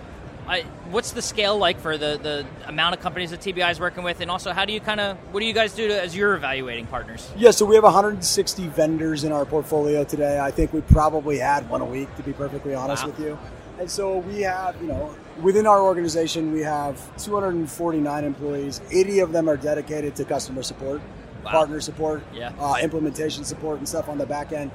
I, 0.49 0.63
what's 0.91 1.13
the 1.13 1.21
scale 1.21 1.59
like 1.59 1.79
for 1.79 1.99
the, 1.99 2.19
the 2.23 2.47
amount 2.67 2.95
of 2.95 3.01
companies 3.03 3.31
that 3.33 3.41
TBI 3.41 3.71
is 3.71 3.79
working 3.79 4.03
with, 4.03 4.23
and 4.23 4.31
also 4.31 4.53
how 4.53 4.65
do 4.65 4.73
you 4.73 4.81
kind 4.81 4.99
of 4.99 5.19
what 5.31 5.41
do 5.41 5.47
you 5.47 5.53
guys 5.53 5.75
do 5.75 5.89
to, 5.89 6.03
as 6.03 6.17
you're 6.17 6.35
evaluating 6.35 6.87
partners? 6.87 7.31
Yeah, 7.37 7.51
so 7.51 7.67
we 7.67 7.75
have 7.75 7.85
160 7.85 8.67
vendors 8.69 9.25
in 9.25 9.33
our 9.33 9.45
portfolio 9.45 10.05
today. 10.05 10.41
I 10.41 10.51
think 10.51 10.73
we 10.73 10.81
probably 10.81 11.43
add 11.43 11.69
one 11.69 11.83
a 11.83 11.85
week, 11.85 12.15
to 12.17 12.23
be 12.23 12.33
perfectly 12.33 12.75
honest 12.75 13.05
Wow. 13.05 13.11
with 13.11 13.21
you. 13.21 13.39
And 13.79 13.91
so 13.91 14.19
we 14.19 14.41
have, 14.41 14.75
you 14.81 14.89
know, 14.89 15.15
within 15.43 15.67
our 15.67 15.83
organization, 15.83 16.51
we 16.51 16.63
have 16.63 16.99
249 17.19 18.25
employees. 18.25 18.81
80 18.91 19.21
of 19.21 19.33
them 19.33 19.49
are 19.51 19.57
dedicated 19.57 20.17
to 20.17 20.25
customer 20.25 20.63
support, 20.63 21.03
Wow. 21.45 21.51
partner 21.53 21.81
support, 21.81 22.23
Yeah. 22.33 22.53
uh, 22.59 22.77
implementation 22.81 23.45
support, 23.45 23.79
and 23.79 23.89
stuff 23.89 24.09
on 24.09 24.17
the 24.19 24.27
back 24.27 24.53
end. 24.53 24.71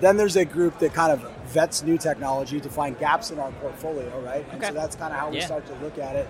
Then 0.00 0.16
there's 0.18 0.36
a 0.36 0.44
group 0.44 0.78
that 0.80 0.92
kind 0.92 1.12
of 1.12 1.24
vets 1.46 1.82
new 1.82 1.98
technology 1.98 2.60
to 2.60 2.68
find 2.68 2.98
gaps 2.98 3.30
in 3.30 3.38
our 3.38 3.50
portfolio, 3.52 4.20
right? 4.20 4.44
And 4.50 4.58
Okay. 4.62 4.68
so 4.68 4.74
that's 4.74 4.96
kind 4.96 5.12
of 5.12 5.18
how 5.18 5.30
we 5.30 5.38
Yeah. 5.38 5.46
start 5.46 5.66
to 5.66 5.74
look 5.84 5.98
at 5.98 6.16
it. 6.16 6.26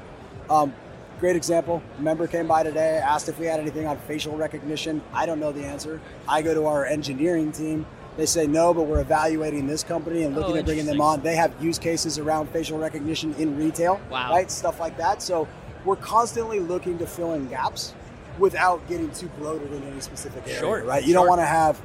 Um, 0.50 0.74
great 1.20 1.36
example. 1.36 1.82
A 1.98 2.02
member 2.02 2.26
came 2.26 2.46
by 2.46 2.62
today, 2.62 2.98
asked 2.98 3.28
if 3.28 3.38
we 3.38 3.46
had 3.46 3.60
anything 3.60 3.86
on 3.86 3.96
facial 3.98 4.36
recognition. 4.36 5.00
I 5.12 5.26
don't 5.26 5.40
know 5.40 5.52
the 5.52 5.64
answer. 5.64 6.00
I 6.28 6.42
go 6.42 6.54
to 6.54 6.66
our 6.66 6.84
engineering 6.84 7.52
team. 7.52 7.86
They 8.16 8.26
say 8.26 8.46
no, 8.46 8.72
but 8.72 8.82
we're 8.82 9.00
evaluating 9.00 9.66
this 9.66 9.82
company 9.82 10.22
and 10.22 10.36
looking 10.36 10.54
Oh, 10.54 10.58
at 10.58 10.64
bringing 10.66 10.86
them 10.86 11.00
on. 11.00 11.20
They 11.22 11.34
have 11.34 11.52
use 11.60 11.78
cases 11.78 12.18
around 12.18 12.48
facial 12.50 12.78
recognition 12.78 13.34
in 13.38 13.56
retail, 13.56 14.00
Wow. 14.10 14.30
right? 14.30 14.48
Stuff 14.50 14.78
like 14.78 14.96
that. 14.98 15.20
So 15.20 15.48
we're 15.84 15.96
constantly 15.96 16.60
looking 16.60 16.96
to 16.98 17.06
fill 17.06 17.32
in 17.32 17.48
gaps 17.48 17.92
without 18.38 18.86
getting 18.88 19.10
too 19.10 19.28
bloated 19.38 19.72
in 19.72 19.82
any 19.84 20.00
specific 20.00 20.42
area, 20.46 20.58
Sure, 20.58 20.82
right? 20.84 21.04
You 21.04 21.12
don't 21.14 21.28
want 21.28 21.40
to 21.40 21.44
have 21.46 21.80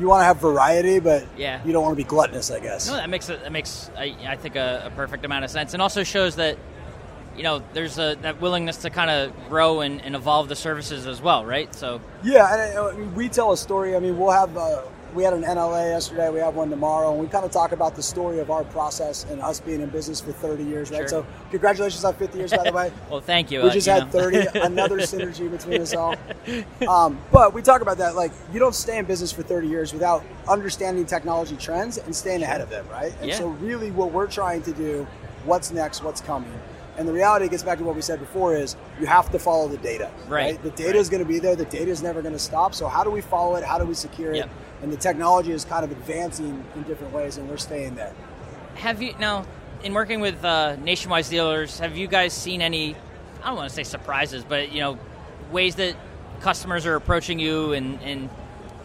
you 0.00 0.08
want 0.08 0.20
to 0.20 0.24
have 0.24 0.38
variety, 0.38 0.98
but 0.98 1.24
Yeah. 1.36 1.60
you 1.64 1.72
don't 1.72 1.82
want 1.82 1.92
to 1.92 2.02
be 2.02 2.08
gluttonous, 2.08 2.50
I 2.50 2.60
guess. 2.60 2.88
No, 2.88 2.96
that 2.96 3.10
makes 3.10 3.28
it, 3.28 3.42
that 3.42 3.52
makes 3.52 3.90
I, 3.96 4.16
I 4.26 4.36
think 4.36 4.56
a, 4.56 4.84
a 4.86 4.90
perfect 4.96 5.24
amount 5.24 5.44
of 5.44 5.50
sense, 5.50 5.74
and 5.74 5.82
also 5.82 6.02
shows 6.02 6.36
that 6.36 6.56
you 7.36 7.42
know 7.42 7.62
there's 7.74 7.98
a 7.98 8.16
that 8.22 8.40
willingness 8.40 8.78
to 8.78 8.90
kind 8.90 9.10
of 9.10 9.32
grow 9.48 9.80
and, 9.80 10.00
and 10.02 10.14
evolve 10.16 10.48
the 10.48 10.56
services 10.56 11.06
as 11.06 11.20
well, 11.22 11.44
right? 11.44 11.72
So 11.74 12.00
Yeah, 12.22 12.52
and 12.52 12.78
uh, 12.78 12.88
I 12.88 12.92
mean, 12.96 13.14
we 13.14 13.28
tell 13.28 13.52
a 13.52 13.56
story. 13.56 13.94
I 13.94 14.00
mean, 14.00 14.18
we'll 14.18 14.30
have 14.32 14.56
uh, 14.56 14.82
we 15.14 15.24
had 15.24 15.32
an 15.32 15.42
NLA 15.42 15.90
yesterday. 15.90 16.30
We 16.30 16.38
have 16.40 16.54
one 16.54 16.70
tomorrow, 16.70 17.10
and 17.10 17.20
we 17.20 17.26
kind 17.26 17.44
of 17.44 17.50
talk 17.50 17.72
about 17.72 17.96
the 17.96 18.02
story 18.02 18.38
of 18.38 18.50
our 18.50 18.64
process 18.64 19.24
and 19.30 19.40
us 19.40 19.60
being 19.60 19.80
in 19.80 19.88
business 19.88 20.20
for 20.20 20.32
30 20.32 20.64
years, 20.64 20.90
right? 20.90 20.98
Sure. 20.98 21.08
So, 21.08 21.26
congratulations 21.50 22.04
on 22.04 22.14
50 22.14 22.38
years, 22.38 22.52
by 22.52 22.64
the 22.64 22.72
way. 22.72 22.92
well, 23.10 23.20
thank 23.20 23.50
you. 23.50 23.62
We 23.62 23.68
uh, 23.68 23.72
just 23.72 23.86
you 23.86 23.92
had 23.92 24.12
know. 24.12 24.20
30, 24.20 24.46
another 24.60 24.98
synergy 24.98 25.50
between 25.50 25.80
us 25.80 25.94
all. 25.94 26.16
Um, 26.88 27.18
but 27.30 27.52
we 27.54 27.62
talk 27.62 27.82
about 27.82 27.98
that. 27.98 28.16
Like, 28.16 28.32
you 28.52 28.58
don't 28.58 28.74
stay 28.74 28.98
in 28.98 29.04
business 29.04 29.30
for 29.30 29.42
30 29.42 29.68
years 29.68 29.92
without 29.92 30.24
understanding 30.48 31.04
technology 31.06 31.56
trends 31.56 31.98
and 31.98 32.14
staying 32.14 32.42
ahead 32.42 32.60
of 32.60 32.70
them, 32.70 32.86
right? 32.88 33.12
And 33.20 33.28
Yeah. 33.30 33.38
so, 33.38 33.48
really, 33.48 33.90
what 33.90 34.10
we're 34.12 34.26
trying 34.26 34.62
to 34.62 34.72
do, 34.72 35.06
what's 35.44 35.70
next, 35.70 36.02
what's 36.02 36.20
coming. 36.20 36.52
And 36.98 37.06
the 37.08 37.12
reality 37.12 37.48
gets 37.48 37.62
back 37.62 37.78
to 37.78 37.84
what 37.84 37.94
we 37.94 38.02
said 38.02 38.18
before 38.18 38.54
is 38.56 38.76
you 38.98 39.06
have 39.06 39.30
to 39.30 39.38
follow 39.38 39.68
the 39.68 39.76
data, 39.78 40.10
Right, 40.28 40.60
The 40.62 40.70
data 40.70 40.90
right. 40.90 40.96
is 40.96 41.08
going 41.08 41.22
to 41.22 41.28
be 41.28 41.38
there. 41.38 41.54
The 41.56 41.64
data 41.66 41.90
is 41.90 42.02
never 42.02 42.20
going 42.20 42.34
to 42.34 42.38
stop. 42.38 42.74
So, 42.74 42.88
how 42.88 43.04
do 43.04 43.10
we 43.10 43.20
follow 43.20 43.56
it? 43.56 43.64
How 43.64 43.78
do 43.78 43.84
we 43.84 43.94
secure 43.94 44.32
it? 44.32 44.38
Yep. 44.38 44.50
And 44.82 44.92
the 44.92 44.96
technology 44.96 45.52
is 45.52 45.64
kind 45.64 45.84
of 45.84 45.90
advancing 45.90 46.64
in 46.74 46.82
different 46.84 47.12
ways, 47.12 47.36
and 47.36 47.48
we're 47.48 47.58
staying 47.58 47.96
there. 47.96 48.14
Have 48.76 49.02
you 49.02 49.14
now 49.18 49.44
in 49.82 49.92
working 49.92 50.20
with 50.20 50.42
uh, 50.44 50.76
nationwide 50.76 51.26
dealers? 51.26 51.78
Have 51.78 51.96
you 51.96 52.06
guys 52.06 52.32
seen 52.32 52.62
any? 52.62 52.96
I 53.42 53.48
don't 53.48 53.56
want 53.56 53.68
to 53.68 53.74
say 53.74 53.84
surprises, 53.84 54.44
but 54.44 54.72
you 54.72 54.80
know, 54.80 54.98
ways 55.50 55.76
that 55.76 55.96
customers 56.40 56.86
are 56.86 56.94
approaching 56.94 57.38
you 57.38 57.72
and, 57.72 58.00
and 58.02 58.30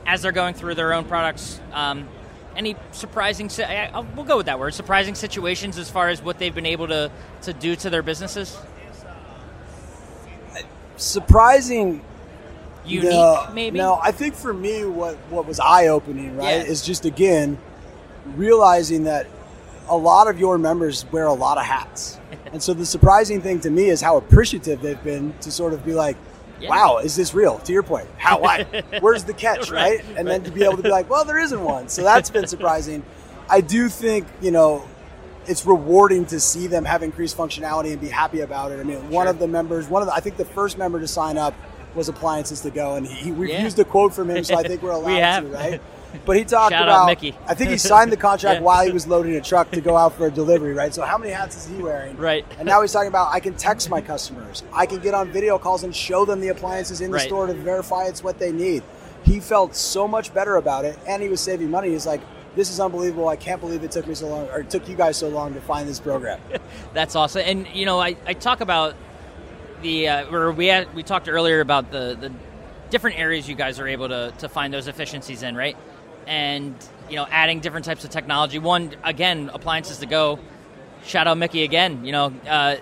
as 0.06 0.22
they're 0.22 0.32
going 0.32 0.54
through 0.54 0.76
their 0.76 0.94
own 0.94 1.06
products. 1.06 1.60
Um, 1.72 2.08
any 2.56 2.76
surprising? 2.92 3.50
I'll, 3.60 4.08
we'll 4.16 4.26
go 4.26 4.38
with 4.38 4.46
that 4.46 4.60
word. 4.60 4.74
Surprising 4.74 5.16
situations 5.16 5.78
as 5.78 5.90
far 5.90 6.10
as 6.10 6.22
what 6.22 6.40
they've 6.40 6.56
been 6.56 6.66
able 6.66 6.88
to 6.88 7.12
to 7.44 7.54
do 7.54 7.76
to 7.78 7.90
their 7.90 8.02
businesses. 8.02 8.58
Surprising 10.98 12.02
Unique, 12.86 13.10
no, 13.10 13.48
maybe. 13.54 13.78
No, 13.78 14.00
I 14.02 14.12
think 14.12 14.36
for 14.36 14.54
me, 14.54 14.86
what 14.86 15.16
what 15.30 15.46
was 15.48 15.60
eye 15.60 15.88
opening, 15.88 16.36
right, 16.38 16.58
Yeah. 16.58 16.64
is 16.72 16.82
just 16.82 17.06
again 17.06 17.58
realizing 18.36 19.04
that 19.06 19.28
a 19.88 19.96
lot 19.98 20.28
of 20.28 20.40
your 20.40 20.58
members 20.58 21.06
wear 21.12 21.26
a 21.26 21.34
lot 21.34 21.58
of 21.58 21.66
hats, 21.66 22.20
and 22.52 22.62
so 22.62 22.74
the 22.74 22.86
surprising 22.86 23.42
thing 23.42 23.60
to 23.62 23.70
me 23.70 23.90
is 23.90 24.02
how 24.02 24.18
appreciative 24.18 24.82
they've 24.82 25.04
been 25.04 25.34
to 25.42 25.52
sort 25.52 25.74
of 25.74 25.86
be 25.86 25.94
like. 25.94 26.18
Yeah. 26.58 26.70
Wow, 26.70 27.00
is 27.00 27.18
this 27.18 27.34
real? 27.34 27.60
To 27.60 27.74
your 27.74 27.84
point, 27.84 28.08
how? 28.18 28.40
Why? 28.40 28.64
Where's 29.02 29.26
the 29.26 29.34
catch, 29.34 29.70
Right, 29.70 30.00
right? 30.00 30.18
And 30.18 30.26
then 30.26 30.42
to 30.46 30.52
be 30.52 30.64
able 30.64 30.78
to 30.78 30.84
be 30.84 30.90
like, 30.90 31.10
well, 31.10 31.26
there 31.26 31.38
isn't 31.38 31.62
one. 31.62 31.90
So 31.90 32.02
that's 32.02 32.30
been 32.30 32.48
surprising. 32.48 33.04
I 33.50 33.60
do 33.60 33.90
think 33.90 34.26
you 34.42 34.52
know 34.52 34.88
it's 35.48 35.66
rewarding 35.66 36.26
to 36.28 36.40
see 36.40 36.68
them 36.68 36.86
have 36.86 37.04
increased 37.04 37.36
functionality 37.38 37.92
and 37.92 38.00
be 38.00 38.08
happy 38.08 38.40
about 38.40 38.72
it. 38.72 38.80
I 38.80 38.84
mean, 38.84 39.10
one 39.10 39.26
Sure. 39.26 39.32
of 39.34 39.40
the 39.40 39.50
members, 39.50 39.90
one 39.90 40.02
of 40.02 40.08
the, 40.08 40.14
I 40.16 40.22
think 40.22 40.38
the 40.38 40.46
first 40.46 40.78
member 40.78 40.98
to 41.02 41.08
sign 41.10 41.38
up 41.38 41.54
was 41.96 42.10
appliances 42.10 42.62
to 42.62 42.70
go, 42.70 42.96
and 42.96 43.08
he, 43.08 43.32
we've 43.32 43.50
Yeah. 43.50 43.64
used 43.64 43.80
a 43.80 43.86
quote 43.86 44.14
from 44.14 44.30
him, 44.30 44.44
so 44.44 44.56
I 44.56 44.64
think 44.64 44.82
we're 44.82 44.92
allowed 45.02 45.44
We 45.44 45.50
to, 45.50 45.56
right? 45.56 45.82
But 46.26 46.38
he 46.38 46.44
talked 46.56 46.72
Shout 46.74 46.84
about. 46.84 47.08
Mickey. 47.08 47.36
I 47.48 47.54
think 47.56 47.72
he 47.72 47.78
signed 47.78 48.12
the 48.12 48.18
contract 48.18 48.60
Yeah. 48.60 48.66
while 48.66 48.86
he 48.86 48.92
was 48.92 49.06
loading 49.08 49.36
a 49.36 49.42
truck 49.42 49.72
to 49.72 49.82
go 49.82 49.98
out 49.98 50.14
for 50.14 50.28
a 50.28 50.32
delivery, 50.32 50.74
right? 50.74 50.94
So 50.94 51.02
how 51.04 51.18
many 51.18 51.32
hats 51.32 51.56
is 51.58 51.66
he 51.68 51.82
wearing? 51.82 52.16
Right. 52.18 52.46
And 52.58 52.66
now 52.68 52.82
he's 52.82 52.92
talking 52.94 53.08
about 53.10 53.34
I 53.34 53.40
can 53.40 53.54
text 53.56 53.90
my 53.90 54.02
customers, 54.02 54.64
I 54.74 54.86
can 54.86 55.00
get 55.00 55.14
on 55.14 55.30
video 55.32 55.58
calls 55.58 55.84
and 55.84 55.96
show 55.96 56.26
them 56.26 56.40
the 56.42 56.50
appliances 56.50 57.02
in 57.02 57.12
the 57.12 57.18
Right. 57.18 57.28
store 57.28 57.48
to 57.48 57.54
verify 57.54 58.06
it's 58.06 58.24
what 58.24 58.40
they 58.40 58.52
need. 58.52 58.84
He 59.24 59.40
felt 59.40 59.76
so 59.76 60.08
much 60.08 60.34
better 60.34 60.56
about 60.58 60.86
it, 60.86 60.98
and 61.08 61.22
he 61.24 61.30
was 61.30 61.42
saving 61.42 61.72
money. 61.72 61.90
He's 61.90 62.06
like, 62.06 62.22
"This 62.56 62.70
is 62.70 62.80
unbelievable! 62.80 63.28
I 63.28 63.36
can't 63.36 63.60
believe 63.60 63.84
it 63.84 63.90
took 63.92 64.06
me 64.08 64.14
so 64.14 64.28
long, 64.28 64.48
or 64.54 64.60
it 64.60 64.70
took 64.70 64.88
you 64.88 64.96
guys 64.96 65.18
so 65.18 65.30
long 65.30 65.54
to 65.56 65.62
find 65.62 65.90
this 65.90 66.00
program." 66.00 66.40
That's 66.94 67.16
awesome. 67.16 67.42
And 67.44 67.68
you 67.74 67.86
know, 67.88 68.00
I, 68.00 68.16
I 68.28 68.34
talk 68.34 68.62
about 68.62 68.94
the 69.82 70.08
uh, 70.10 70.32
or 70.32 70.52
we 70.52 70.68
had, 70.68 70.94
we 70.94 71.04
talked 71.04 71.30
earlier 71.30 71.62
about 71.62 71.92
the 71.92 72.18
the 72.20 72.32
different 72.90 73.20
areas 73.20 73.48
you 73.48 73.56
guys 73.56 73.80
are 73.80 73.88
able 73.88 74.10
to 74.10 74.34
to 74.40 74.50
find 74.50 74.74
those 74.74 74.88
efficiencies 74.88 75.44
in, 75.44 75.56
right? 75.56 75.78
And 76.28 76.76
you 77.10 77.16
know, 77.16 77.28
adding 77.30 77.60
different 77.60 77.86
types 77.86 78.04
of 78.04 78.10
technology. 78.10 78.60
One 78.60 78.96
again, 79.04 79.50
appliances 79.54 80.00
to 80.00 80.06
go. 80.06 80.40
Shout 81.06 81.28
out 81.28 81.38
Mickey 81.38 81.64
again. 81.64 82.04
You 82.04 82.12
know, 82.12 82.34
uh, 82.48 82.78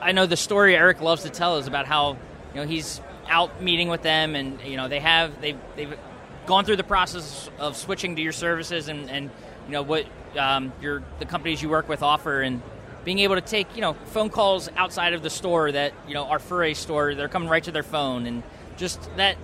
I 0.00 0.12
know 0.12 0.26
the 0.26 0.36
story 0.36 0.76
Eric 0.76 1.00
loves 1.00 1.22
to 1.22 1.30
tell 1.30 1.58
is 1.58 1.66
about 1.66 1.86
how 1.86 2.16
you 2.54 2.60
know 2.60 2.66
he's 2.66 3.00
out 3.28 3.62
meeting 3.62 3.88
with 3.88 4.02
them, 4.02 4.36
and 4.36 4.60
you 4.62 4.76
know 4.76 4.88
they 4.88 5.00
have 5.00 5.40
they've 5.40 5.58
they've 5.76 5.98
gone 6.46 6.64
through 6.64 6.76
the 6.76 6.84
process 6.84 7.48
of 7.58 7.76
switching 7.76 8.16
to 8.16 8.22
your 8.22 8.32
services, 8.32 8.88
and 8.88 9.10
and 9.10 9.30
you 9.66 9.72
know 9.72 9.82
what 9.82 10.06
um, 10.36 10.72
your 10.80 11.02
the 11.18 11.24
companies 11.24 11.62
you 11.62 11.68
work 11.68 11.88
with 11.88 12.02
offer, 12.02 12.42
and 12.42 12.62
being 13.04 13.18
able 13.20 13.34
to 13.34 13.40
take 13.40 13.74
you 13.74 13.80
know 13.80 13.94
phone 14.06 14.30
calls 14.30 14.68
outside 14.76 15.14
of 15.14 15.22
the 15.22 15.30
store 15.30 15.72
that 15.72 15.92
you 16.06 16.14
know 16.14 16.24
our 16.24 16.38
Furray 16.38 16.74
store, 16.74 17.14
they're 17.14 17.28
coming 17.28 17.48
right 17.48 17.64
to 17.64 17.72
their 17.72 17.82
phone, 17.82 18.26
and 18.26 18.42
just 18.76 19.14
that 19.16 19.36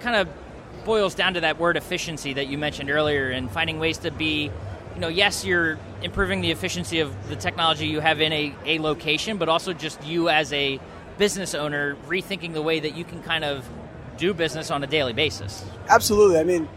kind 0.00 0.16
of 0.16 0.28
boils 0.84 1.14
down 1.14 1.34
to 1.34 1.40
that 1.40 1.58
word 1.58 1.76
efficiency 1.76 2.32
that 2.32 2.48
you 2.48 2.58
mentioned 2.58 2.90
earlier 2.90 3.30
and 3.30 3.50
finding 3.50 3.78
ways 3.78 3.98
to 3.98 4.10
be 4.10 4.50
you 4.94 5.00
know 5.00 5.08
yes 5.08 5.44
you're 5.44 5.78
improving 6.02 6.40
the 6.40 6.50
efficiency 6.50 6.98
of 6.98 7.28
the 7.28 7.36
technology 7.36 7.86
you 7.86 8.00
have 8.00 8.20
in 8.20 8.32
a, 8.32 8.52
a 8.64 8.78
location 8.80 9.36
but 9.38 9.48
also 9.48 9.72
just 9.72 10.02
you 10.04 10.28
as 10.28 10.52
a 10.52 10.80
business 11.18 11.54
owner 11.54 11.94
rethinking 12.08 12.52
the 12.52 12.60
way 12.60 12.80
that 12.80 12.96
you 12.96 13.04
can 13.04 13.22
kind 13.22 13.44
of 13.44 13.64
do 14.16 14.34
business 14.34 14.72
on 14.72 14.82
a 14.82 14.86
daily 14.88 15.12
basis 15.12 15.64
Absolutely. 15.88 16.38
I 16.38 16.44
mean, 16.44 16.68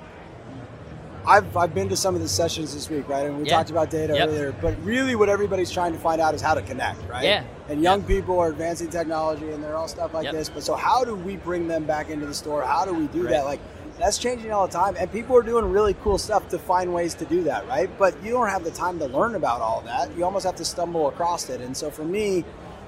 I've, 1.28 1.56
I've 1.58 1.74
been 1.74 1.90
to 1.90 1.96
some 1.96 2.16
of 2.16 2.22
the 2.22 2.28
sessions 2.28 2.74
this 2.74 2.90
week, 2.90 3.08
right? 3.10 3.26
And 3.26 3.38
we 3.38 3.46
Yeah. 3.46 3.56
talked 3.58 3.70
about 3.70 3.90
data 3.90 4.14
Yep. 4.16 4.28
earlier, 4.30 4.56
but 4.62 4.76
really 4.84 5.16
what 5.16 5.30
everybody's 5.30 5.72
trying 5.72 5.94
to 5.94 6.00
find 6.00 6.22
out 6.22 6.36
is 6.36 6.42
how 6.42 6.54
to 6.54 6.62
connect, 6.62 7.08
right? 7.10 7.24
Yeah. 7.24 7.44
And 7.70 7.82
young 7.82 8.04
people 8.04 8.40
are 8.40 8.50
advancing 8.50 8.90
technology 8.90 9.52
and 9.52 9.64
they're 9.64 9.76
all 9.76 9.88
stuff 9.88 10.14
like 10.14 10.26
Yep. 10.26 10.34
this. 10.34 10.50
But 10.50 10.64
so 10.64 10.76
how 10.76 11.04
do 11.04 11.16
we 11.16 11.36
bring 11.38 11.68
them 11.68 11.84
back 11.86 12.10
into 12.10 12.26
the 12.26 12.34
store? 12.34 12.62
How 12.64 12.86
do 12.86 12.94
we 12.94 13.08
do 13.08 13.24
Right. 13.24 13.32
that? 13.32 13.46
Like 13.46 13.60
that's 14.00 14.18
changing 14.18 14.52
all 14.52 14.68
the 14.68 14.74
time. 14.74 14.96
And 15.00 15.12
people 15.12 15.36
are 15.38 15.42
doing 15.42 15.66
really 15.72 15.96
cool 16.04 16.18
stuff 16.18 16.48
to 16.50 16.60
find 16.60 16.94
ways 16.94 17.16
to 17.16 17.26
do 17.26 17.44
that, 17.44 17.68
right? 17.68 17.90
But 17.98 18.14
you 18.24 18.32
don't 18.32 18.50
have 18.50 18.64
the 18.64 18.72
time 18.72 19.00
to 19.00 19.06
learn 19.06 19.36
about 19.36 19.62
all 19.62 19.82
that. 19.86 20.16
You 20.18 20.26
almost 20.26 20.46
have 20.46 20.58
to 20.58 20.66
stumble 20.66 21.08
across 21.08 21.50
it. 21.50 21.62
And 21.62 21.76
so 21.76 21.90
for 21.90 22.04
me, 22.04 22.44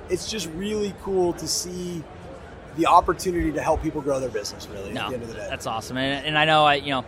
it's 0.10 0.30
just 0.30 0.48
really 0.56 0.94
cool 1.04 1.34
to 1.34 1.48
see 1.48 2.04
the 2.76 2.86
opportunity 2.86 3.52
to 3.52 3.62
help 3.62 3.82
people 3.82 4.02
grow 4.02 4.20
their 4.20 4.30
business 4.30 4.68
really 4.72 4.94
no 4.94 5.02
at 5.02 5.08
the 5.10 5.14
end 5.16 5.24
of 5.24 5.30
the 5.30 5.34
day. 5.36 5.48
that's 5.50 5.66
awesome 5.66 5.98
and, 5.98 6.28
and 6.28 6.38
i 6.38 6.46
know 6.46 6.64
i 6.64 6.76
you 6.76 6.92
know 6.92 7.04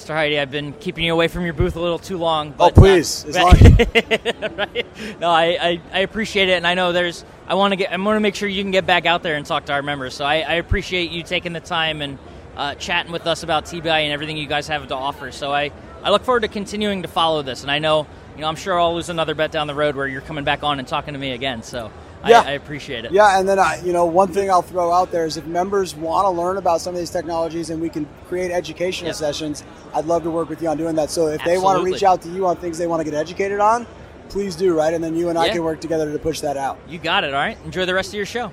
Mr. 0.00 0.14
Heidi, 0.14 0.38
I've 0.38 0.50
been 0.50 0.72
keeping 0.72 1.04
you 1.04 1.12
away 1.12 1.28
from 1.28 1.44
your 1.44 1.52
booth 1.52 1.76
a 1.76 1.80
little 1.80 1.98
too 1.98 2.16
long. 2.16 2.54
Oh, 2.58 2.70
please, 2.70 3.26
uh, 3.26 3.28
as 3.28 3.36
long 3.36 4.56
right? 4.56 4.86
No, 5.20 5.28
I, 5.28 5.44
I, 5.60 5.80
I 5.92 5.98
appreciate 6.00 6.48
it, 6.48 6.52
and 6.52 6.66
I 6.66 6.72
know 6.72 6.92
there's. 6.92 7.22
I 7.46 7.54
want 7.54 7.72
to 7.72 7.76
get. 7.76 7.92
I 7.92 7.96
want 7.98 8.16
to 8.16 8.20
make 8.20 8.34
sure 8.34 8.48
you 8.48 8.62
can 8.62 8.70
get 8.70 8.86
back 8.86 9.04
out 9.04 9.22
there 9.22 9.36
and 9.36 9.44
talk 9.44 9.66
to 9.66 9.74
our 9.74 9.82
members. 9.82 10.14
So 10.14 10.24
I, 10.24 10.36
I 10.36 10.54
appreciate 10.54 11.10
you 11.10 11.22
taking 11.22 11.52
the 11.52 11.60
time 11.60 12.00
and 12.00 12.18
uh, 12.56 12.76
chatting 12.76 13.12
with 13.12 13.26
us 13.26 13.42
about 13.42 13.66
TBI 13.66 13.86
and 13.86 14.12
everything 14.12 14.38
you 14.38 14.46
guys 14.46 14.68
have 14.68 14.86
to 14.88 14.94
offer. 14.94 15.32
So 15.32 15.52
I, 15.52 15.70
I 16.02 16.10
look 16.10 16.24
forward 16.24 16.40
to 16.40 16.48
continuing 16.48 17.02
to 17.02 17.08
follow 17.08 17.42
this, 17.42 17.60
and 17.60 17.70
I 17.70 17.78
know, 17.78 18.06
you 18.36 18.40
know, 18.40 18.48
I'm 18.48 18.56
sure 18.56 18.80
I'll 18.80 18.94
lose 18.94 19.10
another 19.10 19.34
bet 19.34 19.52
down 19.52 19.66
the 19.66 19.74
road 19.74 19.96
where 19.96 20.08
you're 20.08 20.22
coming 20.22 20.44
back 20.44 20.62
on 20.62 20.78
and 20.78 20.88
talking 20.88 21.12
to 21.12 21.20
me 21.20 21.32
again. 21.32 21.62
So 21.62 21.92
Yeah. 22.26 22.40
I, 22.40 22.48
I 22.48 22.50
appreciate 22.52 23.04
it. 23.04 23.12
Yeah, 23.12 23.38
and 23.38 23.48
then 23.48 23.58
I, 23.58 23.80
you 23.84 23.92
know, 23.92 24.04
one 24.04 24.28
thing 24.32 24.50
I'll 24.50 24.62
throw 24.62 24.92
out 24.92 25.10
there 25.10 25.24
is 25.26 25.36
if 25.36 25.46
members 25.46 25.94
want 25.94 26.26
to 26.26 26.30
learn 26.30 26.56
about 26.58 26.80
some 26.80 26.94
of 26.94 26.98
these 26.98 27.10
technologies 27.10 27.70
and 27.70 27.80
we 27.80 27.88
can 27.88 28.06
create 28.28 28.50
educational 28.50 29.08
Yep. 29.08 29.16
sessions, 29.16 29.64
I'd 29.94 30.04
love 30.04 30.22
to 30.24 30.30
work 30.30 30.48
with 30.48 30.60
you 30.62 30.68
on 30.68 30.76
doing 30.76 30.94
that. 30.96 31.10
So 31.10 31.28
if 31.28 31.42
they 31.44 31.56
want 31.58 31.78
to 31.78 31.84
reach 31.84 32.02
out 32.02 32.20
to 32.22 32.28
you 32.28 32.46
on 32.46 32.56
things 32.56 32.76
they 32.78 32.86
want 32.86 33.00
to 33.04 33.10
get 33.10 33.14
educated 33.18 33.58
on, 33.60 33.86
please 34.28 34.54
do, 34.54 34.76
right? 34.76 34.92
And 34.94 35.02
then 35.02 35.16
you 35.16 35.28
and 35.28 35.38
I 35.38 35.46
Yeah. 35.46 35.54
can 35.54 35.64
work 35.64 35.80
together 35.80 36.12
to 36.12 36.18
push 36.18 36.40
that 36.40 36.56
out. 36.56 36.78
You 36.88 36.98
got 36.98 37.24
it. 37.24 37.32
All 37.34 37.40
right. 37.40 37.56
Enjoy 37.64 37.84
the 37.86 37.94
rest 37.94 38.10
of 38.10 38.14
your 38.14 38.26
show. 38.26 38.52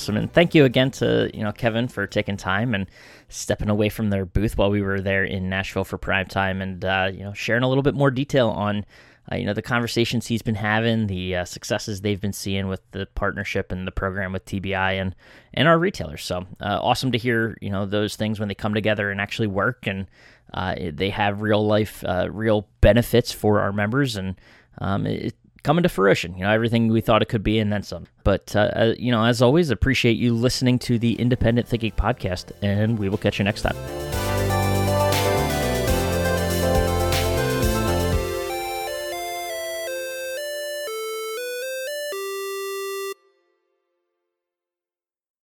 Awesome, 0.00 0.16
and 0.16 0.32
thank 0.32 0.54
you 0.54 0.64
again 0.64 0.90
to 0.92 1.30
you 1.34 1.44
know 1.44 1.52
Kevin 1.52 1.86
for 1.86 2.06
taking 2.06 2.38
time 2.38 2.74
and 2.74 2.86
stepping 3.28 3.68
away 3.68 3.90
from 3.90 4.08
their 4.08 4.24
booth 4.24 4.56
while 4.56 4.70
we 4.70 4.80
were 4.80 4.98
there 4.98 5.24
in 5.24 5.50
Nashville 5.50 5.84
for 5.84 5.98
prime 5.98 6.24
time, 6.24 6.62
and 6.62 6.82
uh, 6.82 7.10
you 7.12 7.22
know 7.22 7.34
sharing 7.34 7.62
a 7.62 7.68
little 7.68 7.82
bit 7.82 7.94
more 7.94 8.10
detail 8.10 8.48
on 8.48 8.86
uh, 9.30 9.36
you 9.36 9.44
know 9.44 9.52
the 9.52 9.60
conversations 9.60 10.26
he's 10.26 10.40
been 10.40 10.54
having, 10.54 11.06
the 11.06 11.36
uh, 11.36 11.44
successes 11.44 12.00
they've 12.00 12.20
been 12.20 12.32
seeing 12.32 12.66
with 12.66 12.80
the 12.92 13.04
partnership 13.14 13.70
and 13.70 13.86
the 13.86 13.92
program 13.92 14.32
with 14.32 14.46
TBI 14.46 14.98
and 14.98 15.14
and 15.52 15.68
our 15.68 15.78
retailers. 15.78 16.24
So 16.24 16.46
uh, 16.62 16.78
awesome 16.80 17.12
to 17.12 17.18
hear 17.18 17.58
you 17.60 17.68
know 17.68 17.84
those 17.84 18.16
things 18.16 18.40
when 18.40 18.48
they 18.48 18.54
come 18.54 18.72
together 18.72 19.10
and 19.10 19.20
actually 19.20 19.48
work, 19.48 19.86
and 19.86 20.06
uh, 20.54 20.76
they 20.94 21.10
have 21.10 21.42
real 21.42 21.66
life, 21.66 22.02
uh, 22.06 22.26
real 22.30 22.66
benefits 22.80 23.32
for 23.32 23.60
our 23.60 23.70
members, 23.70 24.16
and 24.16 24.40
um, 24.78 25.06
it, 25.06 25.36
coming 25.62 25.82
to 25.82 25.88
fruition. 25.88 26.34
You 26.34 26.44
know, 26.44 26.50
everything 26.50 26.88
we 26.88 27.00
thought 27.00 27.22
it 27.22 27.28
could 27.28 27.42
be 27.42 27.58
and 27.58 27.72
then 27.72 27.82
some. 27.82 28.06
But, 28.24 28.54
uh, 28.54 28.70
uh, 28.74 28.94
you 28.98 29.10
know, 29.10 29.24
as 29.24 29.42
always, 29.42 29.70
appreciate 29.70 30.16
you 30.16 30.34
listening 30.34 30.78
to 30.80 30.98
the 30.98 31.14
Independent 31.14 31.66
Thinking 31.68 31.92
Podcast, 31.92 32.52
and 32.62 32.98
we 32.98 33.08
will 33.08 33.18
catch 33.18 33.38
you 33.38 33.44
next 33.44 33.62
time. 33.62 34.29